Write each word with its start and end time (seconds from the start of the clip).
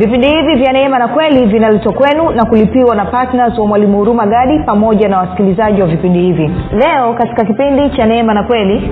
vipindi 0.00 0.26
hivi 0.28 0.54
vya 0.54 0.72
neema 0.72 0.98
na 0.98 1.08
kweli 1.08 1.46
vinaletwa 1.46 1.92
kwenu 1.92 2.30
na 2.30 2.44
kulipiwa 2.44 2.94
na 2.96 3.04
ptns 3.04 3.58
wa 3.58 3.66
mwalimu 3.66 3.98
huruma 3.98 4.26
gadi 4.26 4.58
pamoja 4.58 5.08
na 5.08 5.18
wasikilizaji 5.18 5.80
wa 5.82 5.86
vipindi 5.86 6.18
hivi. 6.20 6.50
Leo 6.72 7.14
katika 7.14 7.44
kipindi 7.44 7.90
cha 7.96 8.06
neema 8.06 8.34
na 8.34 8.42
kweli 8.42 8.90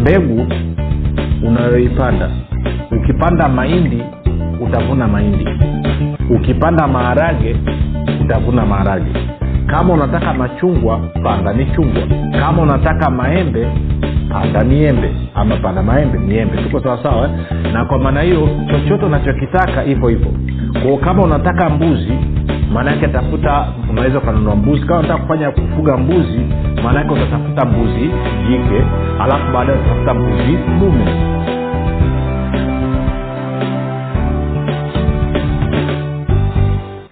mbegu 0.00 0.46
unayoipanda. 1.46 2.30
Ukipanda 2.90 3.48
mahindi 3.48 4.02
utavuna 4.60 5.08
mahindi. 5.08 5.48
Ukipanda 6.30 6.86
maharage 6.88 7.56
utavuna 8.24 8.66
maharage. 8.66 9.10
Kama 9.66 9.94
unataka 9.94 10.34
machungwa 10.34 11.00
panda 11.22 11.52
ni 11.52 11.66
chungwa 11.66 12.02
kama 12.40 12.62
unataka 12.62 13.10
maembe 13.10 13.68
panda 14.32 14.64
miembe 14.64 15.10
ama 15.34 15.56
panda 15.56 15.82
maembe 15.82 16.18
miembe. 16.18 16.56
Tuko 16.62 16.80
sawasawa 16.80 17.24
eh? 17.28 17.30
na 17.72 17.84
kwa 17.84 17.98
maana 17.98 18.22
hiyo 18.22 18.48
chochote 18.70 19.04
unachokitaka 19.06 19.82
hivyo 19.82 20.08
hivyo. 20.08 20.32
Kwao 20.82 20.96
kama 20.96 21.22
unataka 21.22 21.70
mbuzi 21.70 22.12
maanaake 22.72 23.08
tafuta 23.08 23.66
unaweza 23.90 24.18
ukanunua 24.18 24.56
mbuzi. 24.56 24.86
Kama 24.86 24.98
unataka 24.98 25.22
kufanya 25.22 25.50
kufuga 25.50 25.96
mbuzi 25.96 26.40
maanaake 26.84 27.12
utatafuta 27.12 27.64
mbuzi 27.64 28.10
jike. 28.48 28.82
Alafu 29.20 29.52
baadaye 29.52 29.78
utatafuta 29.78 30.14
mbuzi 30.14 30.52
mume 30.78 31.04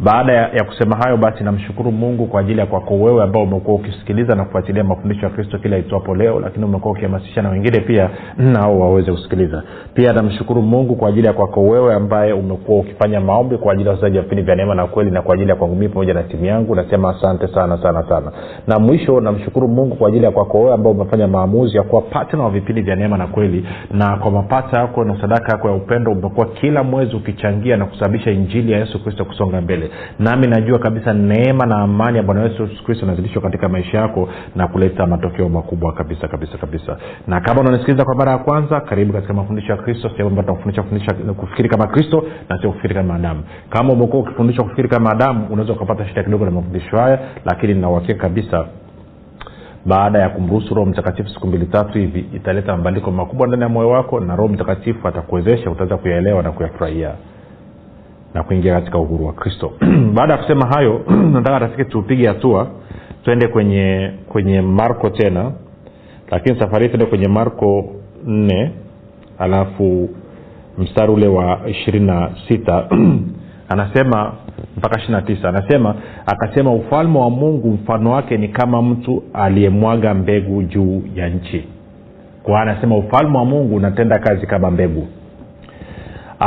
baada 0.00 0.32
ya, 0.32 0.48
ya 0.48 0.64
kusema 0.64 0.96
hayo 0.96 1.16
basi 1.16 1.44
namshukuru 1.44 1.92
mungu 1.92 2.26
kwa 2.26 2.40
ajili 2.40 2.58
ya 2.60 2.66
kwako 2.66 2.94
wewe 2.94 3.22
ambao 3.22 3.42
umekuwa 3.42 3.76
ukisikiliza 3.76 4.34
na 4.34 4.44
kufuatilia 4.44 4.84
mafundisho 4.84 5.26
ya 5.26 5.30
kristo 5.32 5.58
kila 5.58 5.78
itwapo 5.78 6.14
leo 6.14 6.40
lakini 6.40 6.64
umekuwa 6.64 6.92
ukihamasisha 6.92 7.42
na 7.42 7.48
wengine 7.48 7.80
pia 7.80 8.10
nao 8.38 8.80
waweze 8.80 9.12
kusikiliza. 9.12 9.62
Pia 9.94 10.12
namshukuru 10.12 10.62
mungu 10.62 10.96
kwa 10.96 11.08
ajili 11.08 11.26
ya 11.26 11.32
kwako 11.32 11.62
wewe 11.62 11.94
ambaye 11.94 12.32
umekuwa 12.32 12.78
ukifanya 12.78 13.20
maombi 13.20 13.56
kwa 13.56 13.72
ajili 13.72 13.88
ya 13.88 13.94
wasaji 13.94 14.16
wa 14.16 14.22
vipindi 14.22 14.42
vya 14.42 14.54
neema 14.56 14.74
na 14.74 14.86
kweli 14.86 15.10
na 15.10 15.22
kwa 15.22 15.34
ajili 15.34 15.50
ya 15.50 15.56
kwangu 15.56 15.76
mii 15.76 15.88
pamoja 15.88 16.14
na 16.14 16.22
timu 16.22 16.44
yangu 16.44 16.74
nasema 16.74 17.10
asante 17.10 17.48
sana 17.48 17.82
sana 17.82 18.08
sana. 18.08 18.32
Na 18.66 18.78
mwisho 18.78 19.20
namshukuru 19.20 19.68
mungu 19.68 19.96
kwa 19.96 20.08
ajili 20.08 20.24
ya 20.24 20.30
kwako 20.30 20.58
wewe 20.58 20.72
ambao 20.74 20.92
umefanya 20.92 21.28
maamuzi 21.28 21.76
ya 21.76 21.82
kuwa 21.82 22.02
patna 22.02 22.42
wa 22.44 22.50
vipindi 22.50 22.82
vya 22.82 22.96
neema 22.96 23.16
na 23.18 23.26
kweli 23.26 23.66
na 23.90 24.16
kwa 24.16 24.30
mapata 24.30 24.80
yako 24.80 25.04
na 25.04 25.20
sadaka 25.20 25.52
yako 25.52 25.68
ya 25.68 25.74
upendo 25.74 26.12
umekuwa 26.12 26.46
kila 26.46 26.82
mwezi 26.82 27.16
ukichangia 27.16 27.76
na 27.76 27.84
kusababisha 27.86 28.30
injili 28.30 28.72
ya 28.72 28.78
yesu 28.78 29.02
kristo 29.04 29.24
kusonga 29.24 29.60
mbele 29.60 29.83
nami 30.18 30.46
najua 30.46 30.78
kabisa 30.78 31.12
neema 31.14 31.66
na 31.66 31.76
amani 31.78 32.16
ya 32.16 32.22
bwana 32.22 32.42
yesu 32.42 32.68
kristo 32.84 33.06
inazidishwa 33.06 33.42
katika 33.42 33.68
maisha 33.68 33.98
yako 33.98 34.28
na 34.56 34.68
kuleta 34.68 35.06
matokeo 35.06 35.48
makubwa 35.48 35.92
kabisa 35.92 36.28
kabisa 36.28 36.58
kabisa. 36.58 36.96
Na 37.26 37.40
kama 37.40 37.60
unanisikiliza 37.60 38.04
kwa 38.04 38.14
mara 38.14 38.32
ya 38.32 38.38
kwanza 38.38 38.80
karibu 38.80 39.12
katika 39.12 39.34
mafundisho 39.34 39.72
ya 39.72 39.78
kristo 39.78 40.10
sehemu 40.16 40.42
kufikiri 41.36 41.68
kama 41.68 41.86
kristo 41.86 42.24
na 42.48 42.58
sio 42.60 42.70
kufikiri 42.70 42.94
kama 42.94 43.14
adamu. 43.14 43.42
Kama 43.70 43.92
umekuwa 43.92 44.22
ukifundishwa 44.22 44.64
kufikiri 44.64 44.88
kama 44.88 45.10
adamu 45.10 45.46
unaweza 45.50 45.72
ukapata 45.72 46.06
shida 46.08 46.22
kidogo 46.22 46.44
na 46.44 46.50
mafundisho 46.50 46.96
haya 46.96 47.18
lakini 47.44 47.74
ninauhakika 47.74 48.14
kabisa 48.22 48.66
baada 49.86 50.18
ya 50.18 50.28
kumruhusu 50.28 50.74
roho 50.74 50.86
mtakatifu 50.90 51.28
siku 51.28 51.46
mbili 51.46 51.66
tatu 51.66 51.98
hivi 51.98 52.20
italeta 52.34 52.76
mabadiliko 52.76 53.10
makubwa 53.10 53.46
ndani 53.46 53.62
ya 53.62 53.68
moyo 53.68 53.88
wako 53.88 54.20
na 54.20 54.36
roho 54.36 54.48
mtakatifu 54.48 55.08
atakuwezesha 55.08 55.70
utaweza 55.70 55.96
kuyaelewa 55.96 56.42
na 56.42 56.52
kuyafurahia 56.52 57.10
na 58.34 58.42
kuingia 58.42 58.74
katika 58.74 58.98
uhuru 58.98 59.26
wa 59.26 59.32
kristo. 59.32 59.72
Baada 60.14 60.32
ya 60.32 60.38
kusema 60.38 60.66
hayo 60.66 61.00
nataka 61.34 61.58
rafiki 61.58 61.84
tupige 61.84 62.28
hatua 62.28 62.68
twende 63.24 63.48
kwenye 63.48 64.10
kwenye 64.28 64.60
marko 64.60 65.10
tena 65.10 65.52
lakini 66.30 66.60
safari 66.60 66.88
tuende 66.88 67.06
kwenye 67.06 67.28
marko 67.28 67.84
nne 68.26 68.70
alafu 69.38 70.08
mstari 70.78 71.12
ule 71.12 71.28
wa 71.28 71.60
ishirini 71.68 72.06
na 72.06 72.30
sita. 72.48 72.88
Anasema 73.68 74.32
mpaka 74.76 74.96
ishiri 74.98 75.12
na 75.12 75.22
tisa 75.22 75.48
anasema 75.48 75.94
akasema 76.26 76.72
ufalme 76.72 77.18
wa 77.18 77.30
mungu 77.30 77.70
mfano 77.70 78.10
wake 78.10 78.36
ni 78.36 78.48
kama 78.48 78.82
mtu 78.82 79.22
aliyemwaga 79.32 80.14
mbegu 80.14 80.62
juu 80.62 81.02
ya 81.14 81.28
nchi. 81.28 81.64
Kwa 82.42 82.60
anasema 82.60 82.96
ufalme 82.96 83.38
wa 83.38 83.44
mungu 83.44 83.76
unatenda 83.76 84.18
kazi 84.18 84.46
kama 84.46 84.70
mbegu 84.70 85.06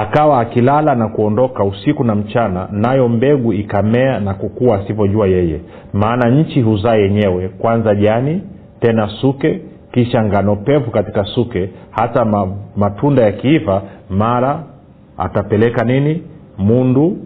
akawa 0.01 0.39
akilala 0.39 0.95
na 0.95 1.07
kuondoka 1.07 1.63
usiku 1.63 2.03
na 2.03 2.15
mchana 2.15 2.67
nayo 2.71 3.07
mbegu 3.09 3.53
ikamea 3.53 4.19
na 4.19 4.33
kukua 4.33 4.77
asivyojua 4.79 5.27
yeye. 5.27 5.59
Maana 5.94 6.29
nchi 6.29 6.61
huzaa 6.61 6.95
yenyewe 6.95 7.49
kwanza 7.49 7.95
jani 7.95 8.41
tena 8.79 9.07
suke 9.21 9.59
kisha 9.91 10.23
ngano 10.23 10.55
pevu 10.55 10.91
katika 10.91 11.23
suke. 11.23 11.69
Hata 11.91 12.25
ma, 12.25 12.47
matunda 12.75 13.23
yakiiva 13.23 13.81
mara 14.09 14.63
atapeleka 15.17 15.85
nini? 15.85 16.23
Mundu. 16.57 17.17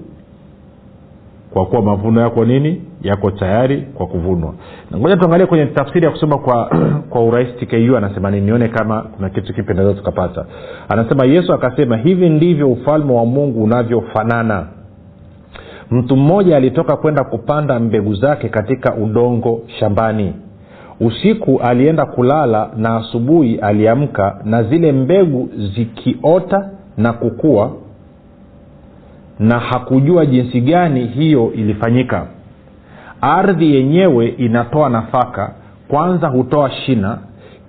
Kwa 1.54 1.66
kuwa 1.66 1.82
mavuno 1.82 2.22
yako 2.22 2.46
nini 2.46 2.82
yako 3.04 3.32
tayari 3.32 3.82
kwa 3.82 4.08
kuvunwa. 4.08 4.54
Ngoja 4.98 5.18
tuangalie 5.18 5.46
kwenye 5.46 5.66
tafsiri 5.66 6.06
ya 6.06 6.12
kusoma 6.12 6.38
kwa 6.38 6.72
kwa 7.10 7.26
urahisi 7.26 7.66
tku 7.66 7.98
anasema 7.98 8.32
ni 8.32 8.42
nione 8.42 8.68
kama 8.68 9.02
kuna 9.02 9.30
kitu 9.30 9.54
kipi 9.54 9.74
naweza 9.74 9.94
tukapata. 9.94 10.46
Anasema 10.90 11.26
yesu 11.26 11.54
akasema 11.54 11.98
hivi 11.98 12.30
ndivyo 12.30 12.72
ufalme 12.72 13.14
wa 13.14 13.26
mungu 13.26 13.64
unavyofanana. 13.64 14.68
Mtu 15.92 16.16
mmoja 16.16 16.58
alitoka 16.58 16.96
kwenda 16.98 17.24
kupanda 17.24 17.80
mbegu 17.80 18.16
zake 18.16 18.50
katika 18.50 18.96
udongo 18.96 19.62
shambani. 19.80 20.34
Usiku 21.00 21.60
alienda 21.64 22.06
kulala 22.06 22.70
na 22.78 22.96
asubuhi 22.96 23.56
aliamka 23.56 24.38
na 24.46 24.64
zile 24.64 24.92
mbegu 24.92 25.50
zikiota 25.76 26.70
na 26.98 27.14
kukua 27.14 27.72
na 29.40 29.60
hakujua 29.60 30.26
jinsi 30.26 30.62
gani 30.62 31.06
hiyo 31.06 31.52
ilifanyika 31.54 32.28
ardhi 33.22 33.76
yenyewe 33.76 34.28
inatoa 34.28 34.90
nafaka 34.90 35.54
kwanza 35.88 36.28
hutoa 36.28 36.72
shina 36.72 37.18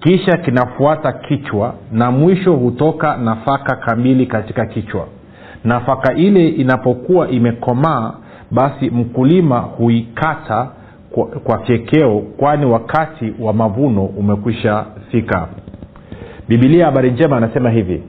kisha 0.01 0.37
kinafuata 0.37 1.13
kichwa 1.13 1.75
na 1.93 2.11
mwisho 2.11 2.53
hutoka 2.53 3.17
nafaka 3.17 3.77
kamili 3.77 4.27
katika 4.27 4.67
kichwa. 4.67 5.07
Nafaka 5.65 6.15
ile 6.15 6.49
inapokuwa 6.49 7.29
imekomaa 7.29 8.13
basi 8.51 8.91
mkulima 8.91 9.59
huikata 9.59 10.69
kwa, 11.11 11.27
kwa 11.27 11.59
fyekeo 11.59 12.19
kwani 12.19 12.67
wakati 12.67 13.35
wa 13.41 13.53
mavuno 13.53 14.05
umekwisha 14.05 14.85
fika. 15.11 15.49
Bibilia 16.49 16.85
habari 16.87 17.11
njema 17.11 17.37
anasema 17.37 17.71
hivi. 17.71 18.03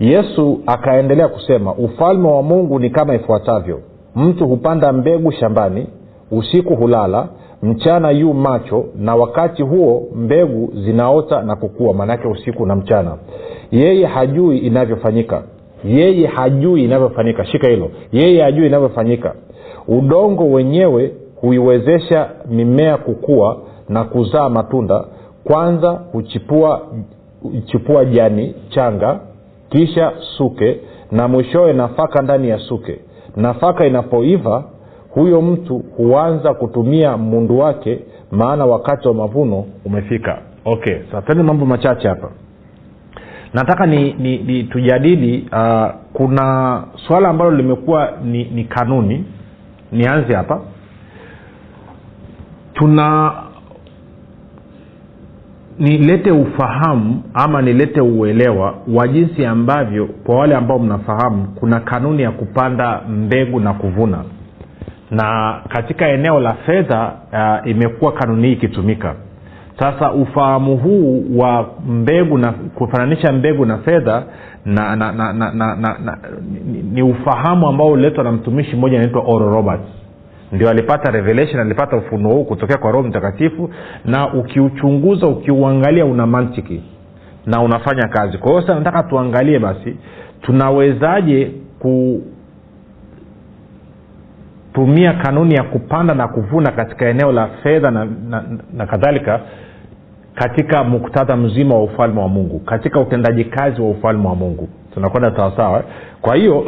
Yesu 0.00 0.60
akaendelea 0.66 1.28
kusema 1.28 1.74
ufalme 1.74 2.28
wa 2.28 2.42
mungu 2.42 2.78
ni 2.78 2.90
kama 2.90 3.14
ifuatavyo. 3.14 3.80
Mtu 4.16 4.46
hupanda 4.48 4.92
mbegu 4.92 5.32
shambani 5.32 5.86
usiku 6.30 6.74
hulala 6.76 7.28
mchana 7.62 8.10
yu 8.10 8.34
macho 8.34 8.84
na 8.96 9.14
wakati 9.16 9.62
huo 9.62 10.08
mbegu 10.14 10.72
zinaota 10.84 11.42
na 11.42 11.56
kukua 11.56 11.94
maanaake 11.94 12.28
usiku 12.28 12.66
na 12.66 12.76
mchana. 12.76 13.16
Yeye 13.70 14.06
hajui 14.06 14.58
inavyofanyika. 14.58 15.42
Yeye 15.84 16.26
hajui 16.26 16.84
inavyofanyika. 16.84 17.44
Shika 17.44 17.68
hilo. 17.68 17.90
Yeye 18.12 18.42
hajui 18.42 18.66
inavyofanyika. 18.66 19.34
Udongo 19.88 20.44
wenyewe 20.50 21.12
huiwezesha 21.40 22.30
mimea 22.50 22.96
kukua 22.96 23.56
na 23.88 24.04
kuzaa 24.04 24.48
matunda. 24.48 25.04
Kwanza 25.44 25.90
huchipua 26.12 26.80
huchipua 27.42 28.04
jani 28.04 28.54
changa 28.68 29.20
kisha 29.68 30.12
suke 30.36 30.80
na 31.12 31.28
mwishowe 31.28 31.72
nafaka 31.72 32.22
ndani 32.22 32.48
ya 32.48 32.58
suke. 32.58 32.98
Nafaka 33.36 33.86
inapoiva 33.86 34.64
huyo 35.14 35.42
mtu 35.42 35.78
huanza 35.96 36.54
kutumia 36.54 37.16
mundu 37.16 37.58
wake 37.58 37.98
maana 38.30 38.66
wakati 38.66 39.08
wa 39.08 39.14
mavuno 39.14 39.64
umefika. 39.84 40.38
Okay 40.64 40.96
satani 41.12 41.42
mambo 41.42 41.66
machache 41.66 42.08
hapa. 42.08 42.28
Nataka 43.54 43.86
ni, 43.86 44.12
ni, 44.12 44.38
ni 44.38 44.64
tujadili 44.64 45.48
uh, 45.52 45.86
kuna 46.12 46.82
swala 47.08 47.28
ambalo 47.28 47.50
limekuwa 47.50 48.12
ni, 48.24 48.44
ni 48.44 48.64
kanuni. 48.64 49.24
Nianze 49.92 50.34
hapa. 50.34 50.60
Tuna 52.74 53.32
nilete 55.78 56.30
ufahamu 56.30 57.22
ama 57.34 57.62
nilete 57.62 58.00
uelewa 58.00 58.74
wa 58.94 59.08
jinsi 59.08 59.46
ambavyo 59.46 60.06
kwa 60.06 60.36
wale 60.38 60.54
ambao 60.56 60.78
mnafahamu 60.78 61.48
kuna 61.54 61.80
kanuni 61.80 62.22
ya 62.22 62.30
kupanda 62.30 63.00
mbegu 63.08 63.60
na 63.60 63.72
kuvuna 63.74 64.24
na 65.10 65.60
katika 65.68 66.08
eneo 66.08 66.40
la 66.40 66.52
fedha 66.52 67.12
uh, 67.32 67.70
imekuwa 67.70 68.12
kanuni 68.12 68.46
hii 68.46 68.52
ikitumika. 68.52 69.14
Sasa 69.78 70.12
ufahamu 70.12 70.76
huu 70.76 71.24
wa 71.36 71.66
mbegu 71.88 72.38
na 72.38 72.52
kufananisha 72.52 73.32
mbegu 73.32 73.66
na 73.66 73.78
fedha 73.78 74.22
na, 74.64 74.96
na, 74.96 75.12
na, 75.12 75.32
na, 75.32 75.52
na, 75.52 75.76
na, 75.76 75.98
na 76.04 76.18
ni, 76.72 76.82
ni 76.82 77.02
ufahamu 77.02 77.68
ambao 77.68 77.86
uliletwa 77.88 78.24
na 78.24 78.32
mtumishi 78.32 78.76
mmoja 78.76 78.98
anaitwa 78.98 79.22
oro 79.26 79.50
roberts. 79.50 79.88
Ndio 80.52 80.70
alipata 80.70 81.10
revelation 81.10 81.60
alipata 81.60 81.96
ufunuo 81.96 82.32
huu 82.32 82.44
kutokea 82.44 82.76
kwa 82.76 82.92
roho 82.92 83.08
mtakatifu 83.08 83.70
na 84.04 84.32
ukiuchunguza 84.34 85.26
ukiuangalia 85.26 86.04
una 86.06 86.26
mantiki 86.26 86.82
na 87.46 87.60
unafanya 87.62 88.08
kazi. 88.08 88.38
Kwa 88.38 88.48
hiyo 88.50 88.60
sasa 88.60 88.74
nataka 88.74 89.02
tuangalie 89.02 89.58
basi 89.58 89.96
tunawezaje 90.42 91.50
kutumia 94.74 95.12
kanuni 95.12 95.54
ya 95.54 95.62
kupanda 95.62 96.14
na 96.14 96.28
kuvuna 96.28 96.72
katika 96.72 97.08
eneo 97.08 97.32
la 97.32 97.46
fedha 97.48 97.90
na, 97.90 98.04
na, 98.04 98.44
na 98.72 98.86
kadhalika 98.86 99.40
katika 100.34 100.84
muktadha 100.84 101.36
mzima 101.36 101.74
wa 101.74 101.82
ufalme 101.82 102.20
wa 102.20 102.28
mungu 102.28 102.58
katika 102.58 103.00
utendaji 103.00 103.44
kazi 103.44 103.80
wa 103.82 103.90
ufalme 103.90 104.28
wa 104.28 104.34
mungu. 104.34 104.68
Tunakwenda 104.94 105.36
sawasawa 105.36 105.84
kwa 106.20 106.36
hiyo 106.36 106.66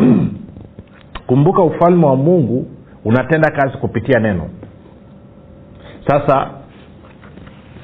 kumbuka 1.26 1.62
ufalme 1.62 2.06
wa 2.06 2.16
mungu 2.16 2.66
unatenda 3.04 3.50
kazi 3.50 3.78
kupitia 3.78 4.20
neno. 4.20 4.48
Sasa 6.08 6.50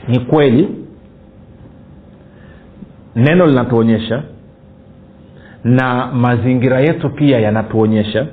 ni 0.08 0.20
kweli 0.20 0.68
neno 3.16 3.46
linatuonyesha 3.46 4.22
na 5.64 6.06
mazingira 6.06 6.80
yetu 6.80 7.10
pia 7.10 7.38
yanatuonyesha 7.40 8.26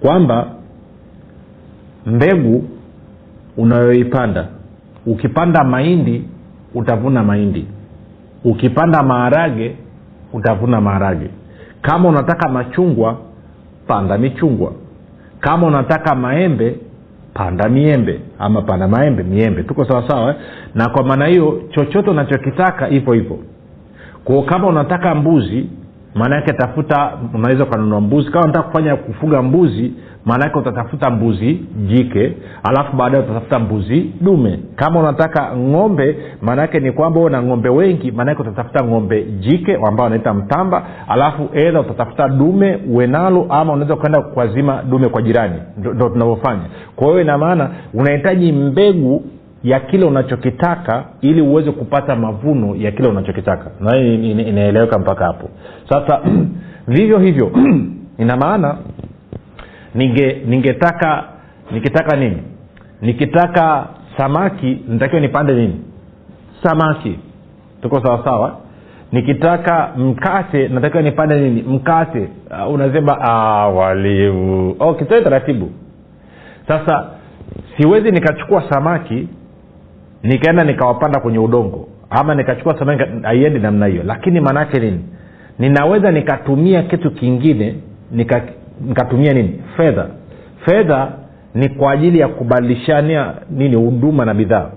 kwamba 0.00 0.53
mbegu 2.06 2.64
unayoipanda. 3.56 4.46
Ukipanda 5.06 5.64
mahindi 5.64 6.24
utavuna 6.74 7.22
mahindi. 7.24 7.66
Ukipanda 8.44 9.02
maharage 9.02 9.76
utavuna 10.32 10.80
maharage. 10.80 11.30
Kama 11.82 12.08
unataka 12.08 12.48
machungwa 12.48 13.16
panda 13.86 14.18
michungwa. 14.18 14.72
Kama 15.40 15.66
unataka 15.66 16.14
maembe 16.14 16.76
panda 17.34 17.68
miembe. 17.68 18.20
Ama 18.38 18.62
panda 18.62 18.88
maembe 18.88 19.22
miembe. 19.22 19.62
Tuko 19.62 19.84
sawasawa 19.84 20.30
eh? 20.30 20.36
na 20.74 20.88
kwa 20.88 21.04
maana 21.04 21.26
hiyo 21.26 21.62
chochote 21.70 22.10
unachokitaka 22.10 22.86
hivo 22.86 23.12
hivo 23.12 23.38
kwao 24.24 24.42
kama 24.42 24.66
unataka 24.68 25.14
mbuzi 25.14 25.66
maana 26.14 26.36
yake 26.36 26.52
tafuta 26.52 27.12
unaweza 27.34 27.64
ukanunua 27.64 28.00
mbuzi. 28.00 28.30
Kama 28.30 28.44
unataka 28.44 28.68
kufanya 28.68 28.96
kufuga 28.96 29.42
mbuzi 29.42 29.92
maana 30.24 30.44
yake 30.44 30.58
utatafuta 30.58 31.10
mbuzi 31.10 31.60
jike 31.86 32.32
alafu 32.62 32.96
baadaye 32.96 33.24
utatafuta 33.24 33.58
mbuzi 33.58 34.10
dume. 34.20 34.58
Kama 34.76 35.00
unataka 35.00 35.56
ng'ombe 35.56 36.16
maanake 36.42 36.80
ni 36.80 36.92
kwamba 36.92 37.20
uwe 37.20 37.30
na 37.30 37.42
ng'ombe 37.42 37.68
wengi 37.68 38.10
maana 38.12 38.38
utatafuta 38.38 38.84
ng'ombe 38.84 39.22
jike 39.24 39.74
ambao 39.74 40.04
wanaita 40.04 40.34
mtamba 40.34 40.86
alafu 41.08 41.48
edha 41.54 41.80
utatafuta 41.80 42.28
dume 42.28 42.78
uenalo 42.88 43.46
ama 43.48 43.72
unaweza 43.72 43.94
ukaenda 43.94 44.20
kuazima 44.22 44.82
dume 44.82 45.08
kwa 45.08 45.22
jirani. 45.22 45.56
Ndo 45.78 46.08
tunavyofanya. 46.08 46.62
Kwa 46.96 47.06
hiyo 47.08 47.20
ina 47.20 47.38
maana 47.38 47.70
unahitaji 47.94 48.52
mbegu 48.52 49.22
ya 49.64 49.80
kile 49.80 50.06
unachokitaka 50.06 51.04
ili 51.20 51.40
uweze 51.42 51.70
kupata 51.72 52.16
mavuno 52.16 52.76
ya 52.76 52.92
kile 52.92 53.08
unachokitaka. 53.08 53.70
Na 53.80 53.96
inaeleweka 53.96 54.98
mpaka 54.98 55.24
hapo. 55.24 55.50
Sasa 55.88 56.20
vivyo 56.88 57.18
hivyo 57.18 57.50
ina 58.18 58.36
maana 58.36 58.76
ninge 59.94 60.42
ningetaka 60.46 61.24
nikitaka 61.70 62.16
nini? 62.16 62.42
Nikitaka 63.02 63.86
samaki 64.16 64.78
nitakiwa 64.88 65.20
nipande 65.20 65.52
nini? 65.54 65.80
Samaki. 66.62 67.18
Tuko 67.82 68.00
sawasawa 68.02 68.56
nikitaka 69.12 69.90
mkate 69.96 70.68
natakiwa 70.68 71.02
nipande 71.02 71.40
nini? 71.40 71.62
Mkate. 71.62 72.28
Uh, 72.66 72.74
unasema 72.74 73.20
ah, 73.20 73.68
walimu. 73.68 74.76
Okay, 74.78 75.06
taratibu. 75.06 75.70
Sasa 76.68 77.06
siwezi 77.76 78.10
nikachukua 78.10 78.62
samaki 78.70 79.28
nikaenda 80.22 80.64
nikawapanda 80.64 81.20
kwenye 81.20 81.38
udongo. 81.38 81.88
Ama 82.10 82.34
nikachukua 82.34 82.78
samaki 82.78 83.02
haiendi 83.22 83.58
namna 83.58 83.86
hiyo. 83.86 84.02
Lakini 84.06 84.40
maanaake 84.40 84.78
nini? 84.80 85.00
Ninaweza 85.58 86.10
nikatumia 86.10 86.82
kitu 86.82 87.10
kingine 87.10 87.74
nika, 88.10 88.42
nikatumia 88.80 89.32
nini? 89.32 89.62
Fedha. 89.76 90.06
Fedha 90.64 91.12
ni 91.54 91.68
kwa 91.68 91.92
ajili 91.92 92.18
ya 92.18 92.28
kubadilishania 92.28 93.34
nini 93.50 93.76
huduma 93.76 94.24
na 94.24 94.34
bidhaa. 94.34 94.70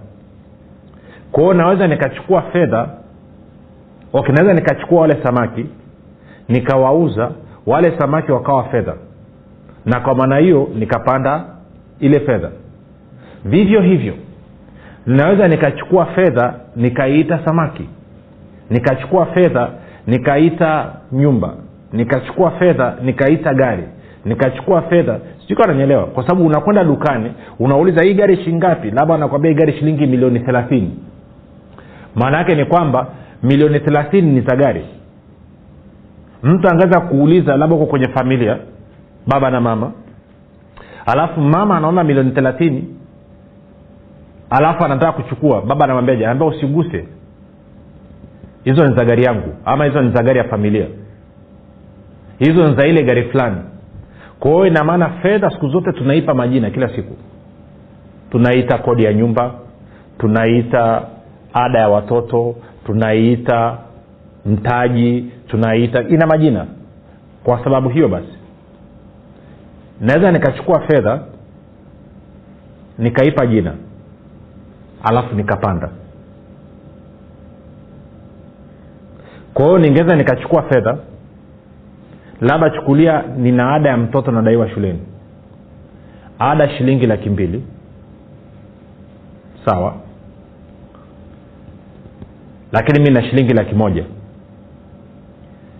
Kwao 1.32 1.54
naweza 1.54 1.88
nikachukua 1.88 2.42
fedha 2.42 2.89
okay, 4.13 4.36
naweza 4.36 4.54
nikachukua 4.54 5.01
wale 5.01 5.18
samaki 5.24 5.66
nikawauza 6.50 7.32
wale 7.66 7.98
samaki 8.00 8.32
wakawa 8.32 8.63
fedha. 8.63 8.94
Na 9.86 10.00
kwa 10.00 10.16
maana 10.16 10.38
hiyo 10.38 10.70
nikapanda 10.75 11.46
ile 12.00 12.20
fedha. 12.20 12.50
Vivyo 13.46 13.82
hivyo 13.82 14.13
naweza 15.06 15.48
nikachukua 15.48 16.06
fedha 16.06 16.54
nikaiita 16.75 17.39
samaki. 17.46 17.89
Nikachukua 18.70 19.25
fedha 19.25 19.70
nikaita 20.08 20.94
nyumba 21.12 21.54
nikachukua 21.94 22.51
fedha 22.51 22.96
nikaita 23.03 23.53
gari. 23.53 23.84
Nikachukua 24.25 24.82
fedha 24.82 25.20
sijui 25.48 25.67
nanyelewa 25.67 26.06
kwa 26.06 26.24
sababu 26.27 26.46
unakwenda 26.48 26.84
dukani 26.84 27.32
unauliza 27.60 28.03
hii 28.03 28.13
gari 28.13 28.38
shingapi 28.44 28.91
labda 28.91 29.15
anakwambia 29.15 29.51
hii 29.51 29.58
gari 29.58 29.74
shilingi 29.74 30.08
milioni 30.08 30.39
thelathini. 30.39 31.00
Maana 32.15 32.38
yake 32.38 32.56
ni 32.56 32.65
kwamba 32.65 33.08
milioni 33.44 33.79
thelathini 33.79 34.32
ni 34.32 34.41
za 34.41 34.56
gari. 34.56 34.86
Mtu 36.44 36.70
angeweza 36.70 37.00
kuuliza 37.01 37.58
labda 37.58 37.75
uko 37.75 37.86
kwenye 37.86 38.06
familia 38.08 38.58
baba 39.27 39.51
na 39.51 39.62
mama. 39.62 39.91
Alafu 41.06 41.41
mama 41.41 41.77
anaona 41.77 42.03
milioni 42.03 42.32
thelathini. 42.32 42.96
Alafu 44.50 44.86
anataka 44.86 45.12
kuchukua 45.12 45.62
baba 45.62 45.86
anamwambiaje 45.86 46.24
anaambia 46.25 46.48
usiguse. 46.48 47.08
Hizo 48.63 48.88
ni 48.88 48.96
za 48.96 49.06
gari 49.06 49.24
yangu 49.24 49.53
ama 49.65 49.86
hizo 49.86 50.01
ni 50.01 50.12
za 50.12 50.24
gari 50.24 50.38
ya 50.38 50.44
familia 50.44 50.86
hizo 52.39 52.67
ni 52.67 52.75
za 52.75 52.88
ile 52.88 53.03
gari 53.03 53.24
fulani. 53.24 53.58
Kwa 54.39 54.51
hiyo 54.51 54.65
ina 54.67 54.84
maana 54.84 55.10
fedha 55.10 55.50
siku 55.50 55.67
zote 55.67 55.91
tunaipa 55.91 56.34
majina 56.34 56.70
kila 56.70 56.96
siku. 56.96 57.15
Tunaita 58.32 58.77
kodi 58.77 59.03
ya 59.03 59.13
nyumba 59.13 59.53
tunaita 60.17 61.08
ada 61.53 61.79
ya 61.79 61.89
watoto 61.89 62.56
tunaiita 62.86 63.77
mtaji 64.46 65.32
tunaita 65.48 66.03
ina 66.03 66.27
majina. 66.27 66.65
Kwa 67.44 67.63
sababu 67.63 67.89
hiyo 67.89 68.08
basi 68.08 68.38
naweza 70.01 70.32
nikachukua 70.32 70.79
fedha 70.88 71.20
nikaipa 72.98 73.46
jina 73.48 73.74
alafu 75.03 75.36
nikapanda. 75.36 75.89
Kwa 79.53 79.65
hiyo 79.65 79.77
ningeweza 79.77 80.15
nikachukua 80.15 80.63
fedha 80.63 80.98
labda 82.41 82.70
chukulia 82.70 83.24
nina 83.38 83.74
ada 83.74 83.89
ya 83.89 83.98
mtoto 83.98 84.32
nadaiwa 84.32 84.70
shuleni. 84.70 85.00
Ada 86.39 86.70
shilingi 86.70 87.08
laki 87.08 87.29
mbili. 87.29 87.63
Sawa. 89.65 89.96
Lakini 92.72 93.00
mi 93.00 93.10
na 93.10 93.24
shilingi 93.24 93.53
laki 93.53 93.75
moja. 93.75 94.03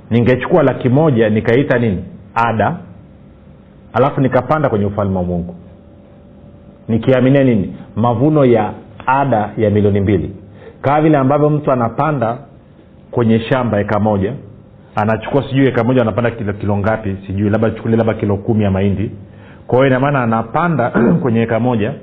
Ningechukua 0.10 0.64
laki 0.64 0.90
moja 0.90 1.30
nikaita 1.30 1.80
nini? 1.80 2.04
Ada. 2.36 2.78
Alafu 3.94 4.22
nikapanda 4.22 4.70
kwenye 4.70 4.86
ufalme 4.86 5.18
wa 5.18 5.24
mungu. 5.24 5.56
Nikiaminia 6.88 7.44
nini? 7.44 7.76
Mavuno 7.96 8.46
ya 8.46 8.74
ada 9.06 9.52
ya 9.58 9.70
milioni 9.70 10.00
mbili. 10.00 10.36
Kama 10.82 11.02
vile 11.02 11.18
ambavyo 11.18 11.50
mtu 11.50 11.72
anapanda 11.72 12.38
kwenye 13.12 13.40
shamba 13.40 13.80
eka 13.80 14.00
moja 14.00 14.34
anachukua 15.02 15.44
sijui 15.44 15.68
eka 15.68 15.84
moja 15.84 16.02
anapanda 16.02 16.32
kilo, 16.32 16.54
kilo 16.54 16.78
ngapi 16.78 17.18
sijui 17.28 17.50
labda 17.50 17.72
chukulie 17.72 17.98
labda 17.98 18.14
kilo 18.14 18.38
kumi 18.38 18.64
ya 18.64 18.72
mahindi. 18.72 19.12
Kwa 19.68 19.78
hiyo 19.78 19.88
inamaana 19.88 20.24
anapanda 20.24 20.90
kwenye 21.22 21.42
eka 21.42 21.60
moja 21.60 21.94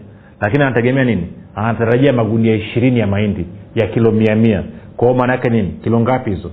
lakini 0.40 0.64
anategemea 0.64 1.04
nini? 1.04 1.28
Anatarajia 1.54 2.12
magunia 2.12 2.54
ishirini 2.54 2.98
ya 3.00 3.06
mahindi 3.06 3.46
ya 3.74 3.86
kilo 3.86 4.10
mia 4.12 4.36
mia. 4.36 4.62
Kwa 4.96 5.08
hiyo 5.08 5.20
maana 5.20 5.32
yake 5.32 5.50
nini? 5.50 5.68
Kilo 5.82 6.00
ngapi 6.00 6.30
hizo? 6.30 6.50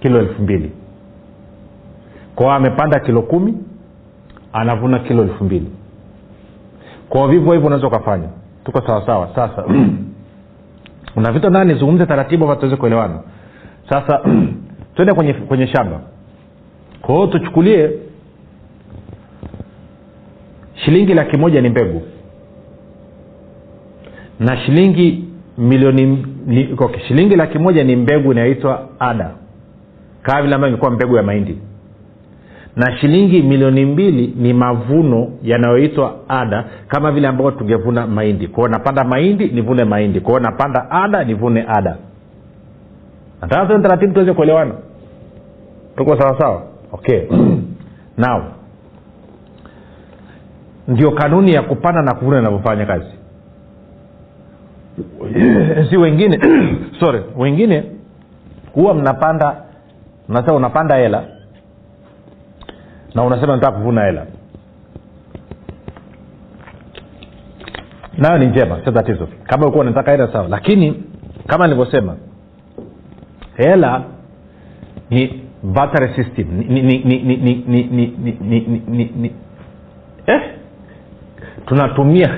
Kilo 0.00 0.18
elfu 0.18 0.42
mbili. 0.42 0.72
Kwao 2.34 2.52
amepanda 2.52 3.00
kilo 3.00 3.22
kumi 3.22 3.54
anavuna 4.52 4.98
kilo 4.98 5.22
elfu 5.22 5.44
mbili. 5.44 5.70
Kwao 7.08 7.28
vivyo 7.28 7.52
hivyo 7.52 7.66
unaweza 7.66 7.86
ukafanya. 7.86 8.28
Tuko 8.64 8.80
sawasawa 8.86 9.28
sasa 9.34 9.64
una 11.16 11.32
vitu 11.32 11.50
nani 11.50 11.74
zungumze 11.74 12.06
taratibu 12.06 12.46
hapa 12.46 12.60
tuweze 12.60 12.76
kuelewana 12.76 13.20
sasa 13.88 14.20
twende 14.94 15.14
kwenye, 15.14 15.32
kwenye 15.34 15.66
shamba 15.66 16.00
kwa 17.02 17.14
hiyo 17.14 17.26
tuchukulie 17.26 17.90
shilingi 20.74 21.14
laki 21.14 21.36
moja 21.36 21.60
ni 21.60 21.68
mbegu. 21.68 22.02
Na 24.40 24.56
shilingi 24.56 25.24
milioni 25.58 26.26
ni, 26.46 26.68
okay, 26.78 27.00
shilingi 27.08 27.36
laki 27.36 27.58
moja 27.58 27.84
ni 27.84 27.96
mbegu 27.96 28.32
inayoitwa 28.32 28.88
ada. 28.98 29.30
Kama 30.22 30.42
vile 30.42 30.54
ambayo 30.54 30.70
ingekuwa 30.72 30.90
mbegu 30.90 31.16
ya 31.16 31.22
mahindi. 31.22 31.58
Na 32.76 32.98
shilingi 32.98 33.42
milioni 33.42 33.84
mbili 33.84 34.34
ni 34.36 34.52
mavuno 34.52 35.28
yanayoitwa 35.42 36.16
ada 36.28 36.64
kama 36.88 37.12
vile 37.12 37.28
ambavyo 37.28 37.50
tungevuna 37.50 38.06
mahindi. 38.06 38.48
Kwao 38.48 38.68
napanda 38.68 39.04
mahindi 39.04 39.46
nivune 39.48 39.84
mahindi. 39.84 40.20
Kwao 40.20 40.40
napanda 40.40 40.90
ada 40.90 41.24
nivune 41.24 41.64
ada 41.68 41.96
nataka 43.40 43.66
tuwe 43.66 43.78
taratibu 43.82 44.12
tuweze 44.12 44.32
kuelewana. 44.32 44.74
Tuko 45.96 46.20
sawasawa 46.20 46.62
okay. 46.92 47.20
Now 48.18 48.42
ndio 50.88 51.10
kanuni 51.10 51.52
ya 51.52 51.62
kupanda 51.62 52.02
na 52.02 52.14
kuvuna 52.14 52.38
inavyofanya 52.38 52.86
kazi. 52.86 53.06
Si 55.90 55.96
wengine 55.96 56.40
sorry. 57.00 57.22
Wengine 57.36 57.84
huwa 58.74 58.94
mnapanda 58.94 59.56
mnasema 60.28 60.56
unapanda 60.56 60.96
hela 60.96 61.24
na 63.14 63.24
unasema 63.24 63.54
nataka 63.56 63.76
kuvuna 63.78 64.04
hela. 64.04 64.26
Nayo 68.18 68.38
ni 68.38 68.46
njema 68.46 68.80
sio 68.84 68.92
tatizo. 68.92 69.28
Kama 69.44 69.62
ulikuwa 69.62 69.84
unataka 69.84 70.10
hela 70.10 70.32
sawa. 70.32 70.48
Lakini 70.48 71.04
kama 71.46 71.64
nilivyosema 71.66 72.16
hela 73.56 74.02
ni 75.10 75.42
battery 75.62 76.14
system 76.14 76.46
ni, 76.68 76.82
ni. 79.16 79.32
Eh? 80.26 80.40
tunatumia 81.66 82.28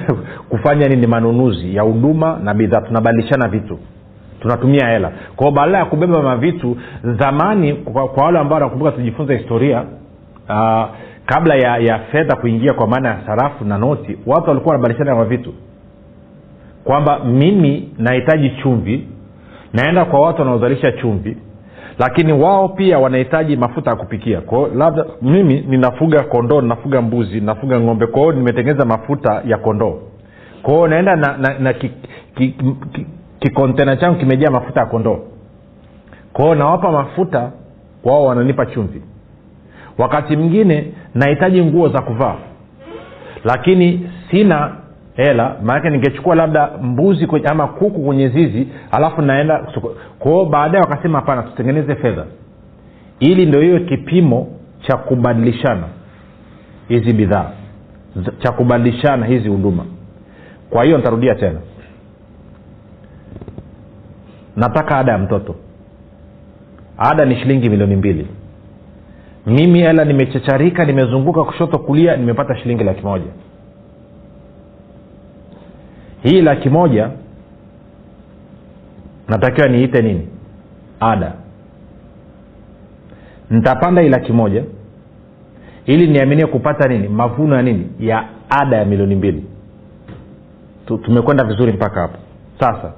kufanya 0.49 0.89
nini 0.89 1.07
manunuzi 1.07 1.77
ya 1.77 1.83
huduma 1.83 2.41
na 2.45 2.55
bidhaa 2.55 2.81
tunabadilishana 2.81 3.49
vitu 3.49 3.79
tunatumia 4.41 4.89
hela 4.89 5.13
kwao 5.37 5.51
badala 5.51 5.79
ya 5.79 5.85
kubeba 5.85 6.23
mavitu 6.23 6.77
zamani 7.19 7.73
kwa, 7.75 8.09
kwa 8.09 8.25
wale 8.25 8.39
ambao 8.39 8.55
wanakumbuka 8.55 8.93
tujifunza 8.93 9.35
historia 9.35 9.81
uh, 10.49 10.85
kabla 11.27 11.55
ya, 11.55 11.79
ya 11.79 11.99
fedha 11.99 12.37
kuingia 12.37 12.73
kwa 12.75 12.87
maana 12.87 13.09
ya 13.09 13.27
sarafu 13.27 13.65
na 13.65 13.79
noti 13.79 14.19
watu 14.27 14.49
walikuwa 14.49 14.73
wanabadilishana 14.75 15.15
mavitu 15.17 15.55
kwamba 16.85 17.19
mimi 17.25 17.89
nahitaji 17.99 18.51
chumvi 18.63 19.09
naenda 19.79 20.05
kwa 20.05 20.21
watu 20.21 20.41
wanaozalisha 20.43 20.93
chumvi 20.93 21.37
lakini 21.99 22.33
wao 22.33 22.69
pia 22.69 22.99
wanahitaji 22.99 23.57
mafuta 23.57 23.91
ya 23.91 23.97
kupikia. 23.97 24.41
Kwao 24.41 24.69
labda 24.69 25.05
mimi 25.23 25.61
ninafuga 25.61 26.23
kondoo 26.23 26.61
ninafuga 26.61 27.03
mbuzi 27.03 27.41
ninafuga 27.41 27.81
ng'ombe 27.81 28.07
kwao 28.07 28.33
nimetengeneza 28.33 28.85
mafuta 28.85 29.43
ya 29.47 29.59
kondoo. 29.59 29.99
Kwao 30.63 30.89
naenda 30.89 31.17
na, 31.17 31.37
na, 31.37 31.59
na 31.59 31.73
kikontena 33.41 33.97
ki, 33.97 33.97
ki, 33.97 33.97
ki 33.97 34.01
changu 34.01 34.19
kimejaa 34.19 34.51
mafuta 34.51 34.81
ya 34.81 34.87
kondoo. 34.87 35.19
Kwao 36.33 36.55
nawapa 36.55 36.93
mafuta 36.93 37.53
wao 38.05 38.25
wananipa 38.25 38.67
chumvi. 38.67 39.03
Wakati 39.99 40.37
mwingine 40.37 40.93
nahitaji 41.15 41.65
nguo 41.65 41.89
za 41.89 42.03
kuvaa 42.03 42.37
lakini 43.45 44.11
sina 44.31 44.77
hela 45.19 45.57
maanake 45.63 45.91
ningechukua 45.91 46.35
labda 46.35 46.71
mbuzi 46.83 47.27
kwenye, 47.27 47.47
ama 47.47 47.67
kuku 47.67 48.01
kwenye 48.03 48.29
zizi 48.29 48.69
alafu 48.91 49.23
naenda 49.23 49.67
kwao 50.19 50.45
baadaye 50.45 50.81
wakasema 50.83 51.19
hapana 51.19 51.43
tutengeneze 51.43 51.95
fedha. 51.95 52.25
Ili 53.21 53.47
ndo 53.47 53.61
hiyo 53.61 53.81
kipimo 53.81 54.49
cha 54.87 54.97
kubadilishana 54.97 55.85
hizi 56.89 57.13
bidhaa 57.13 57.51
cha 58.39 58.53
kubadilishana 58.53 59.27
hizi 59.27 59.49
huduma. 59.49 59.85
Kwa 60.71 60.85
hiyo 60.85 60.97
nitarudia 60.97 61.35
tena. 61.35 61.59
Nataka 64.57 64.97
ada 64.99 65.13
ya 65.13 65.19
mtoto. 65.19 65.55
Ada 66.99 67.25
ni 67.25 67.37
shilingi 67.37 67.69
milioni 67.69 67.97
mbili. 67.97 68.27
Mimi 69.47 69.79
hela 69.79 70.05
nimechacharika 70.05 70.85
nimezunguka 70.85 71.45
kushoto 71.45 71.79
kulia 71.79 72.17
nimepata 72.17 72.57
shilingi 72.57 72.85
laki 72.85 73.03
moja 73.03 73.27
hii 76.23 76.43
laki 76.43 76.69
moja 76.71 77.11
natakiwa 79.29 79.69
niite 79.69 80.03
nini? 80.03 80.29
Ada. 81.01 81.33
Nitapanda 83.51 84.03
hii 84.03 84.09
laki 84.09 84.33
moja 84.33 84.65
ili 85.87 86.07
niaminie 86.07 86.47
kupata 86.47 86.89
nini? 86.89 87.09
Mavuno 87.09 87.57
ya 87.57 87.63
nini? 87.63 87.91
Ya 88.01 88.29
ada 88.51 88.77
ya 88.77 88.85
milioni 88.85 89.15
mbili. 89.15 89.45
Tumekwenda 90.87 91.45
vizuri 91.45 91.73
mpaka 91.73 92.01
hapo. 92.01 92.19
Sasa 92.61 92.93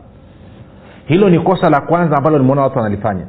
hilo 1.07 1.31
ni 1.31 1.41
kosa 1.41 1.71
la 1.71 1.81
kwanza 1.81 2.17
ambalo 2.17 2.39
nimeona 2.39 2.63
watu 2.63 2.79
wanalifanya. 2.79 3.27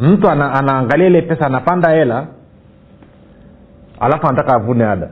Mtu 0.00 0.30
ana, 0.30 0.52
anaangalia 0.52 1.06
ile 1.06 1.22
pesa 1.22 1.46
anapanda 1.46 1.90
hela 1.90 2.26
alafu 4.00 4.26
anataka 4.26 4.54
avune 4.54 4.84
ada. 4.84 5.08